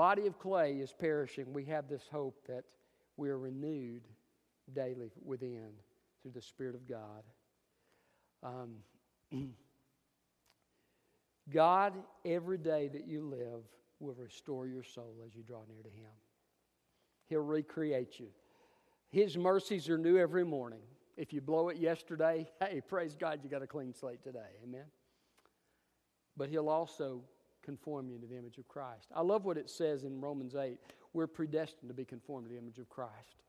body 0.00 0.26
of 0.26 0.38
clay 0.38 0.76
is 0.76 0.94
perishing, 0.98 1.52
we 1.52 1.66
have 1.66 1.86
this 1.86 2.08
hope 2.10 2.46
that 2.48 2.64
we 3.18 3.28
are 3.28 3.38
renewed 3.38 4.00
daily 4.74 5.12
within 5.22 5.68
through 6.22 6.30
the 6.30 6.40
Spirit 6.40 6.74
of 6.74 6.88
God. 6.88 7.22
Um, 8.42 8.76
God, 11.50 11.92
every 12.24 12.56
day 12.56 12.88
that 12.88 13.06
you 13.06 13.20
live, 13.20 13.60
will 13.98 14.14
restore 14.14 14.66
your 14.66 14.82
soul 14.82 15.16
as 15.26 15.34
you 15.34 15.42
draw 15.42 15.60
near 15.68 15.82
to 15.82 15.90
Him. 15.90 16.12
He'll 17.28 17.40
recreate 17.40 18.18
you. 18.18 18.28
His 19.10 19.36
mercies 19.36 19.90
are 19.90 19.98
new 19.98 20.16
every 20.16 20.46
morning. 20.46 20.80
If 21.18 21.30
you 21.34 21.42
blow 21.42 21.68
it 21.68 21.76
yesterday, 21.76 22.48
hey, 22.62 22.80
praise 22.80 23.16
God, 23.16 23.40
you 23.44 23.50
got 23.50 23.60
a 23.60 23.66
clean 23.66 23.92
slate 23.92 24.22
today. 24.24 24.48
Amen. 24.64 24.86
But 26.38 26.48
He'll 26.48 26.70
also 26.70 27.20
conform 27.62 28.08
you 28.10 28.18
to 28.18 28.26
the 28.26 28.36
image 28.36 28.58
of 28.58 28.68
Christ. 28.68 29.08
I 29.14 29.22
love 29.22 29.44
what 29.44 29.58
it 29.58 29.70
says 29.70 30.04
in 30.04 30.20
Romans 30.20 30.54
8. 30.54 30.78
We're 31.12 31.26
predestined 31.26 31.88
to 31.88 31.94
be 31.94 32.04
conformed 32.04 32.46
to 32.46 32.52
the 32.52 32.58
image 32.58 32.78
of 32.78 32.88
Christ. 32.88 33.42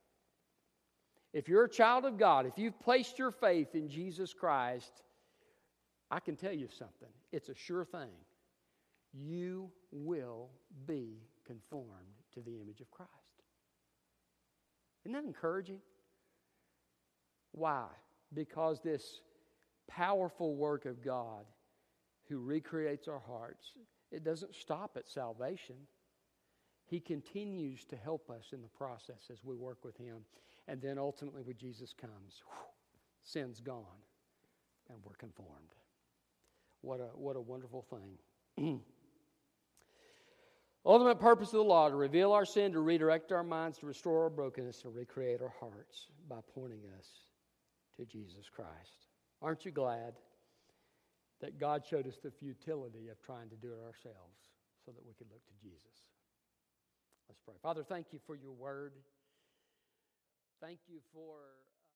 If 1.33 1.47
you're 1.47 1.63
a 1.63 1.69
child 1.69 2.05
of 2.05 2.17
God, 2.17 2.45
if 2.45 2.57
you've 2.57 2.79
placed 2.79 3.17
your 3.17 3.31
faith 3.31 3.73
in 3.73 3.87
Jesus 3.87 4.33
Christ, 4.33 5.01
I 6.09 6.19
can 6.19 6.35
tell 6.35 6.51
you 6.51 6.67
something. 6.67 7.07
It's 7.31 7.49
a 7.49 7.55
sure 7.55 7.85
thing. 7.85 8.09
You 9.13 9.69
will 9.91 10.49
be 10.85 11.21
conformed 11.45 11.87
to 12.33 12.41
the 12.41 12.59
image 12.59 12.81
of 12.81 12.91
Christ. 12.91 13.11
Isn't 15.05 15.13
that 15.13 15.23
encouraging? 15.23 15.79
Why? 17.53 17.85
Because 18.33 18.79
this 18.81 19.21
powerful 19.87 20.55
work 20.55 20.85
of 20.85 21.03
God 21.03 21.45
who 22.29 22.39
recreates 22.39 23.07
our 23.07 23.19
hearts, 23.19 23.65
it 24.11 24.23
doesn't 24.23 24.55
stop 24.55 24.97
at 24.97 25.07
salvation. 25.07 25.75
He 26.85 26.99
continues 26.99 27.85
to 27.85 27.95
help 27.95 28.29
us 28.29 28.49
in 28.51 28.61
the 28.61 28.67
process 28.67 29.29
as 29.31 29.43
we 29.43 29.55
work 29.55 29.83
with 29.83 29.97
Him. 29.97 30.25
And 30.67 30.81
then 30.81 30.97
ultimately, 30.97 31.41
when 31.43 31.57
Jesus 31.57 31.93
comes, 31.93 32.43
whew, 32.45 32.67
sin's 33.23 33.59
gone 33.59 33.85
and 34.89 34.99
we're 35.05 35.15
conformed. 35.15 35.75
What 36.81 36.99
a, 36.99 37.09
what 37.15 37.35
a 37.35 37.41
wonderful 37.41 37.85
thing. 37.89 38.79
Ultimate 40.85 41.19
purpose 41.19 41.49
of 41.49 41.59
the 41.59 41.63
law 41.63 41.89
to 41.89 41.95
reveal 41.95 42.31
our 42.31 42.45
sin, 42.45 42.71
to 42.71 42.79
redirect 42.79 43.31
our 43.31 43.43
minds, 43.43 43.77
to 43.79 43.85
restore 43.85 44.23
our 44.23 44.29
brokenness, 44.29 44.81
to 44.81 44.89
recreate 44.89 45.41
our 45.41 45.53
hearts 45.59 46.07
by 46.27 46.39
pointing 46.55 46.81
us 46.97 47.07
to 47.97 48.05
Jesus 48.05 48.49
Christ. 48.49 49.07
Aren't 49.41 49.63
you 49.63 49.71
glad 49.71 50.13
that 51.41 51.59
God 51.59 51.83
showed 51.85 52.07
us 52.07 52.17
the 52.23 52.31
futility 52.31 53.09
of 53.09 53.21
trying 53.21 53.49
to 53.49 53.55
do 53.55 53.73
it 53.73 53.79
ourselves 53.83 54.39
so 54.85 54.91
that 54.91 55.05
we 55.05 55.13
could 55.13 55.27
look 55.31 55.45
to 55.47 55.53
Jesus? 55.61 56.05
Let's 57.27 57.41
pray. 57.45 57.55
Father, 57.61 57.83
thank 57.83 58.07
you 58.11 58.19
for 58.25 58.35
your 58.35 58.51
word. 58.51 58.93
Thank 60.61 60.79
you 60.87 60.99
for. 61.13 61.37